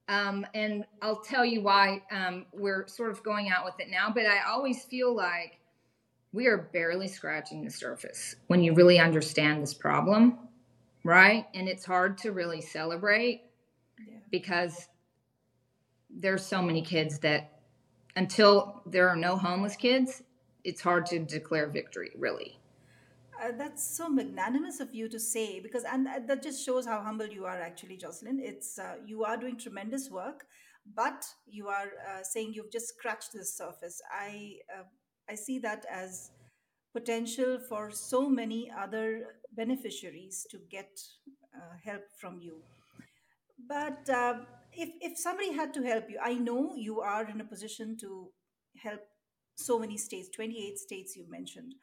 Um, 0.09 0.47
and 0.55 0.85
I'll 1.03 1.21
tell 1.21 1.45
you 1.45 1.63
why 1.63 2.03
um, 2.11 2.47
we're 2.53 2.87
sort 2.87 3.11
of 3.11 3.23
going 3.23 3.51
out 3.51 3.65
with 3.65 3.75
it 3.79 3.91
now. 3.91 4.11
But 4.15 4.27
I 4.27 4.49
always 4.49 4.85
feel 4.85 5.15
like 5.15 5.59
we 6.33 6.47
are 6.47 6.59
barely 6.59 7.09
scratching 7.09 7.65
the 7.65 7.71
surface 7.71 8.37
when 8.47 8.63
you 8.63 8.75
really 8.75 8.99
understand 8.99 9.63
this 9.63 9.75
problem, 9.75 10.39
right? 11.03 11.47
And 11.55 11.69
it's 11.69 11.85
hard 11.85 12.19
to 12.19 12.33
really 12.33 12.61
celebrate. 12.61 13.43
Because 14.31 14.89
there's 16.11 16.45
so 16.45 16.63
many 16.63 16.83
kids 16.83 17.19
that 17.21 17.61
until 18.17 18.83
there 18.87 19.09
are 19.09 19.17
no 19.17 19.37
homeless 19.37 19.77
kids, 19.77 20.23
it's 20.65 20.81
hard 20.81 21.07
to 21.07 21.19
declare 21.19 21.69
victory, 21.69 22.11
really. 22.17 22.59
Uh, 23.43 23.53
that's 23.57 23.87
so 23.87 24.09
magnanimous 24.09 24.81
of 24.81 24.95
you 24.95 25.11
to 25.11 25.21
say 25.21 25.61
because 25.61 25.85
and 25.85 26.07
that 26.07 26.43
just 26.43 26.65
shows 26.65 26.87
how 26.87 27.03
humble 27.03 27.27
you 27.27 27.45
are 27.45 27.61
actually 27.61 27.95
joslyn. 27.99 28.41
It's 28.41 28.79
uh, 28.79 28.97
you 29.05 29.25
are 29.25 29.37
doing 29.37 29.59
tremendous 29.59 30.11
work 30.11 30.47
but 30.95 31.27
you 31.47 31.69
are 31.69 31.91
uh, 32.09 32.23
saying 32.23 32.53
you've 32.55 32.71
just 32.71 32.89
scratched 32.89 33.33
the 33.33 33.45
surface. 33.45 34.01
I 34.11 34.59
uh, 34.75 34.85
i 35.29 35.35
see 35.35 35.59
that 35.59 35.85
as 35.91 36.31
potential 36.95 37.59
for 37.69 37.91
so 37.91 38.29
many 38.29 38.71
other 38.71 39.37
beneficiaries 39.53 40.47
to 40.51 40.59
get 40.71 40.99
uh, 41.55 41.77
help 41.85 42.05
from 42.19 42.41
you 42.41 42.63
but 43.59 44.09
uh, 44.09 44.41
if 44.73 44.91
if 45.01 45.19
somebody 45.19 45.53
had 45.53 45.73
to 45.75 45.83
help 45.83 46.11
you, 46.11 46.19
I 46.23 46.35
know 46.35 46.75
you 46.77 47.01
are 47.01 47.29
in 47.29 47.41
a 47.41 47.45
position 47.45 47.97
to 47.99 48.31
help 48.83 49.01
so 49.55 49.79
many 49.79 49.97
states, 49.97 50.29
28 50.29 50.79
states 50.79 51.17
you 51.17 51.25
mentioned. 51.31 51.75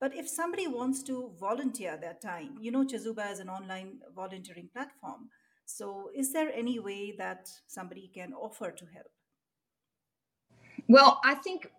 But 0.00 0.14
if 0.14 0.28
somebody 0.28 0.66
wants 0.66 1.02
to 1.04 1.32
volunteer 1.38 1.96
their 1.96 2.16
time, 2.22 2.56
you 2.60 2.70
know, 2.70 2.84
Chezuba 2.84 3.32
is 3.32 3.40
an 3.40 3.48
online 3.48 3.98
volunteering 4.14 4.70
platform. 4.72 5.28
So, 5.66 6.10
is 6.14 6.32
there 6.32 6.50
any 6.54 6.78
way 6.78 7.14
that 7.18 7.50
somebody 7.66 8.10
can 8.14 8.32
offer 8.32 8.70
to 8.70 8.84
help? 8.86 9.10
Well, 10.88 11.20
I 11.24 11.34
think 11.34 11.70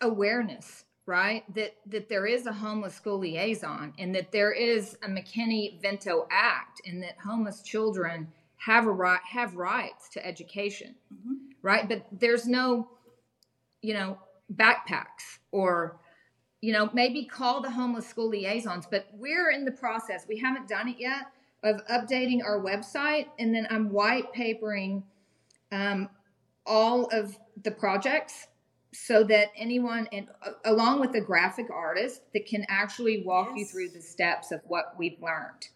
awareness, 0.00 0.84
right? 1.06 1.42
That 1.54 1.74
that 1.86 2.08
there 2.08 2.26
is 2.26 2.46
a 2.46 2.52
homeless 2.52 2.94
school 2.94 3.18
liaison 3.18 3.94
and 3.98 4.14
that 4.14 4.30
there 4.30 4.52
is 4.52 4.96
a 5.02 5.08
McKinney-Vento 5.08 6.28
Act 6.30 6.82
and 6.86 7.02
that 7.02 7.16
homeless 7.18 7.62
children 7.62 8.28
have 8.64 8.86
a 8.86 8.92
right 8.92 9.20
have 9.30 9.56
rights 9.56 10.08
to 10.10 10.26
education. 10.26 10.94
Mm-hmm. 11.12 11.34
Right? 11.62 11.88
But 11.88 12.06
there's 12.12 12.46
no, 12.46 12.88
you 13.82 13.94
know, 13.94 14.18
backpacks 14.54 15.38
or 15.50 16.00
you 16.60 16.72
know, 16.72 16.88
maybe 16.94 17.26
call 17.26 17.60
the 17.60 17.70
homeless 17.70 18.08
school 18.08 18.30
liaisons, 18.30 18.86
but 18.90 19.06
we're 19.12 19.50
in 19.50 19.66
the 19.66 19.70
process. 19.70 20.24
We 20.26 20.38
haven't 20.38 20.66
done 20.66 20.88
it 20.88 20.96
yet 20.98 21.26
of 21.62 21.84
updating 21.88 22.42
our 22.42 22.58
website, 22.58 23.26
and 23.38 23.54
then 23.54 23.66
I'm 23.68 23.90
white 23.90 24.32
papering 24.32 25.02
um, 25.72 26.08
all 26.64 27.04
of 27.12 27.38
the 27.64 27.70
projects 27.70 28.46
so 28.94 29.24
that 29.24 29.48
anyone 29.58 30.08
and 30.10 30.28
uh, 30.42 30.52
along 30.64 31.00
with 31.00 31.14
a 31.16 31.20
graphic 31.20 31.66
artist 31.70 32.22
that 32.32 32.46
can 32.46 32.64
actually 32.70 33.24
walk 33.24 33.50
yes. 33.50 33.58
you 33.58 33.66
through 33.66 33.88
the 33.90 34.00
steps 34.00 34.50
of 34.50 34.60
what 34.66 34.94
we've 34.96 35.20
learned 35.20 35.68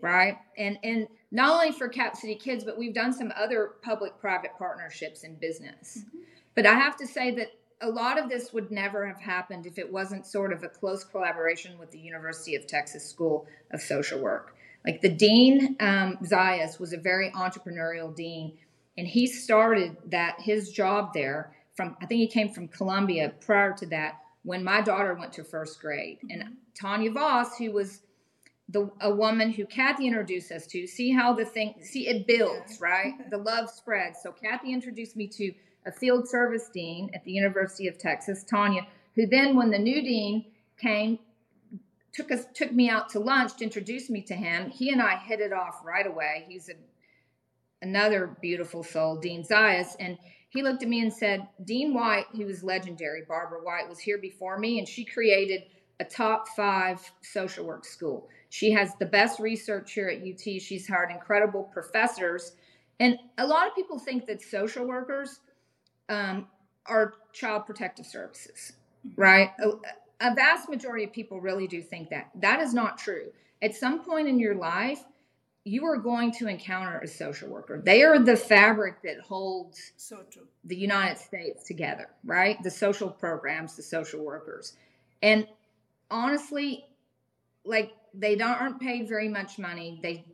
right 0.00 0.38
and 0.58 0.78
and 0.82 1.06
not 1.30 1.50
only 1.50 1.72
for 1.72 1.88
cap 1.88 2.16
city 2.16 2.34
kids 2.34 2.64
but 2.64 2.78
we've 2.78 2.94
done 2.94 3.12
some 3.12 3.32
other 3.36 3.72
public 3.82 4.18
private 4.18 4.50
partnerships 4.58 5.24
in 5.24 5.34
business 5.36 5.98
mm-hmm. 5.98 6.18
but 6.54 6.66
i 6.66 6.74
have 6.74 6.96
to 6.96 7.06
say 7.06 7.30
that 7.30 7.48
a 7.82 7.88
lot 7.88 8.18
of 8.18 8.28
this 8.28 8.52
would 8.52 8.70
never 8.70 9.06
have 9.06 9.20
happened 9.20 9.64
if 9.64 9.78
it 9.78 9.90
wasn't 9.90 10.26
sort 10.26 10.52
of 10.52 10.62
a 10.62 10.68
close 10.68 11.02
collaboration 11.02 11.78
with 11.78 11.90
the 11.90 11.98
university 11.98 12.54
of 12.54 12.66
texas 12.66 13.08
school 13.08 13.46
of 13.72 13.80
social 13.80 14.20
work 14.20 14.54
like 14.86 15.00
the 15.00 15.08
dean 15.08 15.76
um, 15.80 16.18
zayas 16.24 16.78
was 16.78 16.92
a 16.92 16.98
very 16.98 17.30
entrepreneurial 17.32 18.14
dean 18.14 18.56
and 18.96 19.06
he 19.06 19.26
started 19.26 19.96
that 20.06 20.40
his 20.40 20.70
job 20.70 21.12
there 21.14 21.54
from 21.80 21.96
I 22.02 22.06
think 22.06 22.20
he 22.20 22.26
came 22.26 22.50
from 22.50 22.68
Columbia 22.68 23.32
prior 23.40 23.72
to 23.78 23.86
that 23.86 24.18
when 24.42 24.62
my 24.62 24.82
daughter 24.82 25.14
went 25.14 25.32
to 25.34 25.44
first 25.44 25.80
grade. 25.80 26.18
And 26.28 26.42
mm-hmm. 26.42 26.52
Tanya 26.78 27.10
Voss, 27.10 27.56
who 27.56 27.72
was 27.72 28.02
the 28.70 28.90
a 29.00 29.12
woman 29.12 29.50
who 29.50 29.66
Kathy 29.66 30.06
introduced 30.06 30.52
us 30.52 30.66
to, 30.68 30.86
see 30.86 31.12
how 31.12 31.32
the 31.32 31.44
thing 31.44 31.74
see 31.82 32.08
it 32.08 32.26
builds, 32.26 32.80
right? 32.80 33.14
the 33.30 33.38
love 33.50 33.70
spreads. 33.70 34.18
So 34.22 34.32
Kathy 34.32 34.72
introduced 34.72 35.16
me 35.16 35.26
to 35.28 35.52
a 35.86 35.92
field 35.92 36.28
service 36.28 36.68
dean 36.72 37.10
at 37.14 37.24
the 37.24 37.32
University 37.32 37.88
of 37.88 37.98
Texas, 37.98 38.44
Tanya, 38.44 38.86
who 39.14 39.26
then 39.26 39.56
when 39.56 39.70
the 39.70 39.78
new 39.78 40.02
dean 40.02 40.46
came 40.78 41.18
took 42.12 42.32
us 42.32 42.44
took 42.54 42.72
me 42.72 42.88
out 42.88 43.08
to 43.10 43.20
lunch 43.20 43.56
to 43.56 43.64
introduce 43.64 44.10
me 44.10 44.20
to 44.22 44.34
him. 44.34 44.70
He 44.70 44.90
and 44.90 45.00
I 45.00 45.16
hit 45.16 45.40
it 45.40 45.52
off 45.52 45.80
right 45.84 46.06
away. 46.06 46.44
He's 46.48 46.68
a 46.68 46.74
another 47.82 48.36
beautiful 48.42 48.82
soul, 48.82 49.16
Dean 49.16 49.42
Zayas, 49.42 49.96
and 49.98 50.18
he 50.50 50.62
looked 50.62 50.82
at 50.82 50.88
me 50.88 51.00
and 51.00 51.12
said, 51.12 51.46
Dean 51.64 51.94
White, 51.94 52.26
who 52.32 52.44
was 52.44 52.62
legendary, 52.62 53.22
Barbara 53.26 53.60
White, 53.62 53.88
was 53.88 54.00
here 54.00 54.18
before 54.18 54.58
me, 54.58 54.78
and 54.78 54.86
she 54.86 55.04
created 55.04 55.62
a 56.00 56.04
top 56.04 56.48
five 56.48 57.00
social 57.22 57.64
work 57.64 57.84
school. 57.84 58.28
She 58.50 58.72
has 58.72 58.94
the 58.96 59.06
best 59.06 59.40
research 59.40 59.92
here 59.92 60.08
at 60.08 60.18
UT. 60.18 60.60
She's 60.60 60.86
hired 60.86 61.10
incredible 61.10 61.62
professors. 61.62 62.52
And 62.98 63.18
a 63.38 63.46
lot 63.46 63.66
of 63.66 63.74
people 63.74 63.98
think 63.98 64.26
that 64.26 64.42
social 64.42 64.84
workers 64.84 65.40
um, 66.08 66.48
are 66.86 67.14
child 67.32 67.64
protective 67.64 68.06
services, 68.06 68.72
right? 69.16 69.52
A, 69.60 69.70
a 70.20 70.34
vast 70.34 70.68
majority 70.68 71.04
of 71.04 71.12
people 71.12 71.40
really 71.40 71.68
do 71.68 71.80
think 71.80 72.10
that. 72.10 72.30
That 72.34 72.60
is 72.60 72.74
not 72.74 72.98
true. 72.98 73.28
At 73.62 73.74
some 73.74 74.04
point 74.04 74.28
in 74.28 74.38
your 74.38 74.56
life, 74.56 75.04
you 75.64 75.84
are 75.84 75.98
going 75.98 76.32
to 76.32 76.48
encounter 76.48 76.98
a 76.98 77.06
social 77.06 77.48
worker. 77.48 77.80
They 77.84 78.02
are 78.02 78.18
the 78.18 78.36
fabric 78.36 79.02
that 79.02 79.20
holds 79.20 79.92
so 79.96 80.24
the 80.64 80.76
United 80.76 81.18
States 81.18 81.64
together, 81.64 82.08
right? 82.24 82.60
The 82.62 82.70
social 82.70 83.10
programs, 83.10 83.76
the 83.76 83.82
social 83.82 84.24
workers. 84.24 84.74
And 85.22 85.46
honestly, 86.10 86.86
like 87.64 87.92
they 88.14 88.36
don't 88.36 88.60
aren't 88.60 88.80
paid 88.80 89.08
very 89.08 89.28
much 89.28 89.58
money. 89.58 90.00
They 90.02 90.24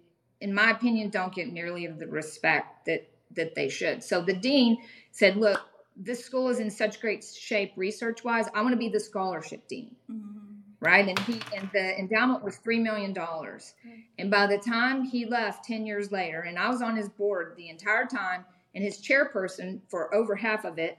in 0.41 0.53
my 0.53 0.71
opinion 0.71 1.11
don't 1.11 1.35
get 1.35 1.53
nearly 1.53 1.87
the 1.87 2.07
respect 2.07 2.87
that 2.87 3.09
that 3.33 3.55
they 3.55 3.69
should. 3.69 4.03
So 4.03 4.21
the 4.21 4.35
dean 4.35 4.79
said, 5.11 5.37
"Look, 5.37 5.61
this 5.97 6.25
school 6.25 6.49
is 6.49 6.59
in 6.59 6.71
such 6.71 7.01
great 7.01 7.25
shape 7.25 7.73
research 7.77 8.25
wise. 8.25 8.47
I 8.55 8.63
want 8.63 8.73
to 8.73 8.79
be 8.79 8.89
the 8.89 9.01
scholarship 9.01 9.67
dean." 9.69 9.97
Mm-hmm 10.11 10.47
right? 10.81 11.09
And 11.09 11.19
he 11.21 11.41
and 11.57 11.69
the 11.73 11.99
endowment 11.99 12.43
was 12.43 12.57
three 12.57 12.79
million 12.79 13.13
dollars. 13.13 13.75
And 14.19 14.31
by 14.31 14.47
the 14.47 14.59
time 14.59 15.05
he 15.05 15.27
left 15.27 15.65
ten 15.65 15.87
years 15.87 16.13
later, 16.13 16.43
and 16.43 16.59
I 16.59 16.69
was 16.69 16.83
on 16.83 16.97
his 16.97 17.09
board 17.09 17.55
the 17.57 17.69
entire 17.69 18.07
time, 18.07 18.45
and 18.75 18.85
his 18.85 18.99
chairperson 18.99 19.81
for 19.89 20.15
over 20.15 20.35
half 20.35 20.65
of 20.65 20.79
it, 20.79 20.99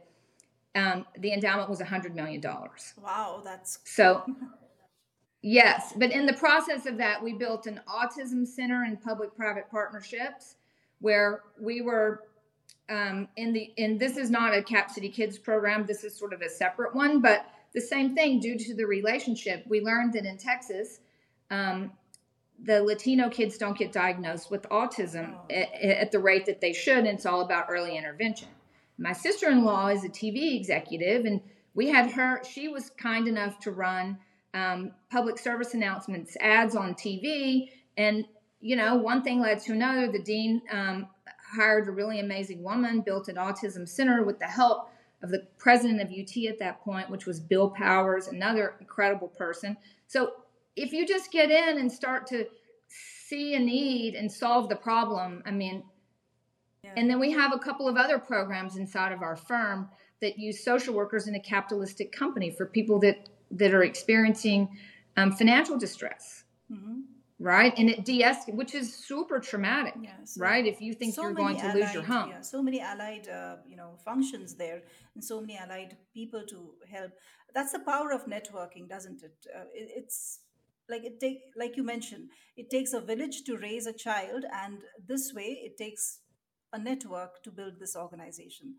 um, 0.76 1.06
the 1.20 1.34
endowment 1.34 1.70
was 1.70 1.82
a 1.82 1.86
hundred 1.86 2.16
million 2.16 2.42
dollars. 2.42 2.94
Wow, 3.02 3.42
that's 3.44 3.80
so. 3.86 4.24
Yes, 5.50 5.94
but 5.96 6.12
in 6.12 6.26
the 6.26 6.34
process 6.34 6.86
of 6.86 6.98
that, 6.98 7.24
we 7.24 7.32
built 7.32 7.68
an 7.68 7.80
autism 7.88 8.46
center 8.46 8.84
and 8.84 9.02
public-private 9.02 9.72
partnerships, 9.72 10.58
where 11.00 11.44
we 11.58 11.80
were 11.80 12.24
um, 12.90 13.30
in 13.38 13.54
the. 13.54 13.74
And 13.78 13.98
this 13.98 14.18
is 14.18 14.30
not 14.30 14.54
a 14.54 14.62
Cap 14.62 14.92
City 14.92 15.08
Kids 15.08 15.38
program. 15.38 15.86
This 15.86 16.04
is 16.04 16.14
sort 16.14 16.34
of 16.34 16.42
a 16.42 16.50
separate 16.50 16.94
one, 16.94 17.22
but 17.22 17.46
the 17.74 17.80
same 17.80 18.14
thing, 18.14 18.42
due 18.42 18.58
to 18.58 18.76
the 18.76 18.86
relationship, 18.86 19.64
we 19.70 19.80
learned 19.80 20.12
that 20.14 20.26
in 20.26 20.38
Texas, 20.38 21.00
um, 21.50 21.94
the 22.66 22.84
Latino 22.84 23.30
kids 23.30 23.58
don't 23.58 23.78
get 23.78 23.94
diagnosed 23.94 24.52
with 24.52 24.64
autism 24.64 25.34
oh. 25.34 25.54
at, 25.54 25.74
at, 25.82 26.12
the 26.12 26.20
rate 26.20 26.46
that 26.46 26.60
they 26.60 26.74
should, 26.74 26.98
and 26.98 27.08
it's 27.08 27.26
all 27.26 27.40
about 27.40 27.68
early 27.70 27.96
intervention. 27.96 28.50
My 28.98 29.14
sister 29.14 29.50
in 29.50 29.64
law 29.64 29.88
is 29.88 30.04
a 30.04 30.10
TV 30.10 30.58
executive, 30.58 31.24
and 31.24 31.40
we 31.74 31.88
had 31.88 32.12
her, 32.12 32.44
she 32.44 32.68
was 32.68 32.90
kind 32.98 33.30
enough 33.30 33.62
to 33.62 33.72
run 33.72 34.18
um, 34.54 34.92
public 35.12 35.38
service 35.38 35.74
announcements, 35.74 36.36
ads 36.40 36.76
on 36.76 36.94
TV. 36.94 37.70
And, 37.98 38.26
you 38.62 38.76
know, 38.76 38.96
one 38.96 39.24
thing 39.24 39.40
led 39.40 39.60
to 39.62 39.74
another. 39.74 40.12
The 40.12 40.22
dean 40.22 40.62
um, 40.72 41.08
hired 41.56 41.88
a 41.88 41.92
really 41.92 42.20
amazing 42.20 42.64
woman, 42.64 43.02
built 43.02 43.28
an 43.28 43.36
autism 43.36 43.88
center 43.88 44.24
with 44.24 44.40
the 44.40 44.46
help 44.46 44.90
of 45.24 45.32
the 45.32 45.48
president 45.58 46.02
of 46.02 46.10
UT 46.10 46.46
at 46.50 46.60
that 46.60 46.82
point, 46.82 47.10
which 47.10 47.26
was 47.26 47.40
Bill 47.40 47.70
Powers, 47.70 48.28
another 48.28 48.76
incredible 48.80 49.30
person. 49.30 49.78
So 50.08 50.34
if 50.76 50.94
you 50.94 51.08
just 51.08 51.32
get 51.32 51.50
in 51.50 51.80
and 51.80 51.92
start 51.92 52.28
to 52.28 52.46
see 52.88 53.56
a 53.56 53.60
need 53.60 54.16
and 54.16 54.32
solve 54.32 54.70
the 54.70 54.76
problem, 54.76 55.42
I 55.46 55.52
mean, 55.52 55.84
yeah. 56.84 56.94
and 56.96 57.10
then 57.10 57.20
we 57.20 57.32
have 57.32 57.52
a 57.54 57.58
couple 57.60 57.88
of 57.88 57.98
other 57.98 58.20
programs 58.20 58.78
inside 58.78 59.12
of 59.12 59.22
our 59.22 59.36
firm 59.36 59.90
that 60.22 60.38
use 60.38 60.64
social 60.64 60.94
workers 60.94 61.28
in 61.28 61.36
a 61.36 61.40
capitalistic 61.40 62.12
company 62.12 62.52
for 62.52 62.66
people 62.66 63.00
that 63.00 63.30
that 63.52 63.74
are 63.74 63.84
experiencing 63.84 64.70
um, 65.16 65.32
financial 65.32 65.78
distress. 65.78 66.44
Mm-hmm 66.72 67.02
right? 67.40 67.74
And 67.78 67.90
it 67.90 68.06
de 68.06 68.24
which 68.48 68.74
is 68.74 68.94
super 68.94 69.40
traumatic, 69.40 69.94
yeah, 70.02 70.12
so 70.24 70.42
right? 70.42 70.66
If 70.66 70.82
you 70.82 70.94
think 70.94 71.14
so 71.14 71.24
you're 71.24 71.34
going 71.34 71.58
to 71.58 71.66
allied, 71.66 71.76
lose 71.76 71.94
your 71.94 72.04
home. 72.04 72.30
Yeah, 72.30 72.42
so 72.42 72.64
many 72.64 72.82
allied, 72.82 73.28
uh, 73.28 73.58
you 73.68 73.78
know, 73.78 73.98
functions 74.04 74.56
there, 74.56 74.82
and 75.16 75.24
so 75.24 75.40
many 75.42 75.58
allied 75.58 75.98
people 76.14 76.44
to 76.50 76.74
help. 76.90 77.12
That's 77.54 77.72
the 77.72 77.80
power 77.80 78.12
of 78.12 78.26
networking, 78.26 78.90
doesn't 78.90 79.24
it? 79.24 79.36
Uh, 79.56 79.66
it 79.74 79.92
it's 79.96 80.40
like 80.90 81.04
it 81.04 81.20
take, 81.20 81.40
like 81.56 81.78
you 81.78 81.84
mentioned, 81.84 82.30
it 82.56 82.70
takes 82.70 82.94
a 82.94 83.02
village 83.02 83.44
to 83.44 83.58
raise 83.58 83.86
a 83.88 83.94
child, 83.94 84.46
and 84.54 84.80
this 85.08 85.34
way, 85.34 85.62
it 85.64 85.78
takes 85.78 86.20
a 86.74 86.80
network 86.80 87.44
to 87.44 87.52
build 87.52 87.80
this 87.80 87.96
organization. 87.96 88.76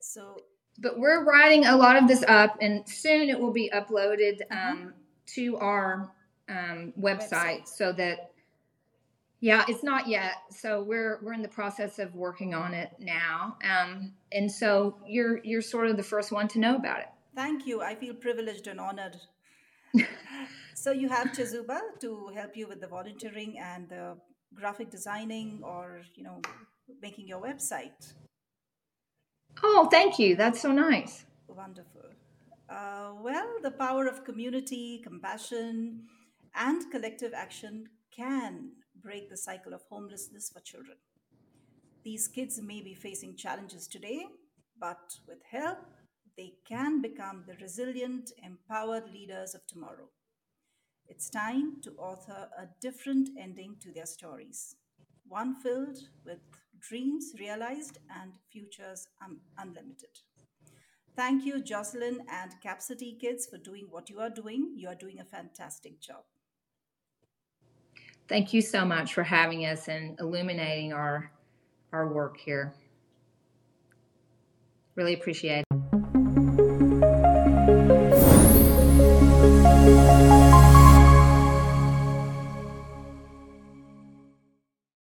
So. 0.00 0.36
But 0.78 0.98
we're 0.98 1.24
writing 1.24 1.66
a 1.66 1.76
lot 1.76 1.96
of 1.96 2.08
this 2.08 2.24
up, 2.26 2.56
and 2.60 2.88
soon 2.88 3.28
it 3.28 3.38
will 3.38 3.52
be 3.52 3.70
uploaded 3.74 4.40
mm-hmm. 4.50 4.82
um, 4.82 4.94
to 5.34 5.56
our 5.58 6.12
um, 6.48 6.92
website, 6.98 7.30
website 7.30 7.68
so 7.68 7.92
that 7.92 8.32
yeah, 9.40 9.64
it's 9.68 9.82
not 9.82 10.06
yet. 10.06 10.34
So 10.50 10.82
we're 10.82 11.18
we're 11.22 11.32
in 11.32 11.42
the 11.42 11.48
process 11.48 11.98
of 11.98 12.14
working 12.14 12.54
on 12.54 12.74
it 12.74 12.90
now. 12.98 13.56
Um, 13.64 14.12
and 14.30 14.50
so 14.50 14.98
you're 15.06 15.40
you're 15.44 15.62
sort 15.62 15.88
of 15.88 15.96
the 15.96 16.02
first 16.02 16.30
one 16.32 16.48
to 16.48 16.58
know 16.58 16.76
about 16.76 17.00
it. 17.00 17.08
Thank 17.34 17.66
you. 17.66 17.80
I 17.80 17.94
feel 17.94 18.14
privileged 18.14 18.66
and 18.66 18.78
honored. 18.78 19.16
so 20.74 20.92
you 20.92 21.08
have 21.08 21.28
Chezuba 21.28 21.80
to 22.00 22.30
help 22.34 22.56
you 22.56 22.68
with 22.68 22.80
the 22.80 22.86
volunteering 22.86 23.58
and 23.58 23.88
the 23.88 24.16
graphic 24.54 24.90
designing 24.90 25.60
or, 25.62 26.02
you 26.14 26.24
know, 26.24 26.40
making 27.00 27.26
your 27.26 27.40
website. 27.40 28.12
Oh, 29.60 29.88
thank 29.90 30.18
you. 30.18 30.36
That's 30.36 30.60
so 30.60 30.70
nice. 30.72 31.24
Wonderful. 31.48 32.10
Uh, 32.68 33.12
well, 33.20 33.48
the 33.62 33.70
power 33.70 34.06
of 34.06 34.24
community, 34.24 35.00
compassion, 35.02 36.06
and 36.54 36.90
collective 36.90 37.32
action 37.34 37.88
can 38.14 38.72
break 38.94 39.28
the 39.28 39.36
cycle 39.36 39.74
of 39.74 39.82
homelessness 39.90 40.50
for 40.50 40.60
children. 40.60 40.96
These 42.04 42.28
kids 42.28 42.60
may 42.60 42.80
be 42.82 42.94
facing 42.94 43.36
challenges 43.36 43.88
today, 43.88 44.26
but 44.78 45.18
with 45.26 45.42
help, 45.50 45.78
they 46.36 46.54
can 46.66 47.00
become 47.00 47.44
the 47.46 47.54
resilient, 47.54 48.32
empowered 48.42 49.10
leaders 49.10 49.54
of 49.54 49.66
tomorrow. 49.66 50.10
It's 51.06 51.30
time 51.30 51.80
to 51.82 51.92
author 51.96 52.48
a 52.58 52.66
different 52.80 53.30
ending 53.38 53.76
to 53.80 53.92
their 53.92 54.06
stories, 54.06 54.76
one 55.28 55.54
filled 55.60 55.98
with 56.24 56.40
dreams 56.82 57.32
realized, 57.38 57.98
and 58.20 58.32
futures 58.50 59.06
unlimited. 59.58 60.18
Thank 61.14 61.44
you, 61.44 61.62
Joslyn 61.62 62.20
and 62.30 62.52
Cap 62.62 62.80
City 62.80 63.16
Kids, 63.20 63.46
for 63.46 63.58
doing 63.58 63.86
what 63.90 64.10
you 64.10 64.20
are 64.20 64.30
doing. 64.30 64.72
You 64.74 64.88
are 64.88 64.94
doing 64.94 65.20
a 65.20 65.24
fantastic 65.24 66.00
job. 66.00 66.24
Thank 68.28 68.54
you 68.54 68.62
so 68.62 68.84
much 68.84 69.12
for 69.12 69.22
having 69.22 69.66
us 69.66 69.88
and 69.88 70.18
illuminating 70.18 70.92
our 70.92 71.30
our 71.92 72.12
work 72.12 72.38
here. 72.38 72.74
Really 74.94 75.14
appreciate 75.14 75.64
it. 75.70 75.82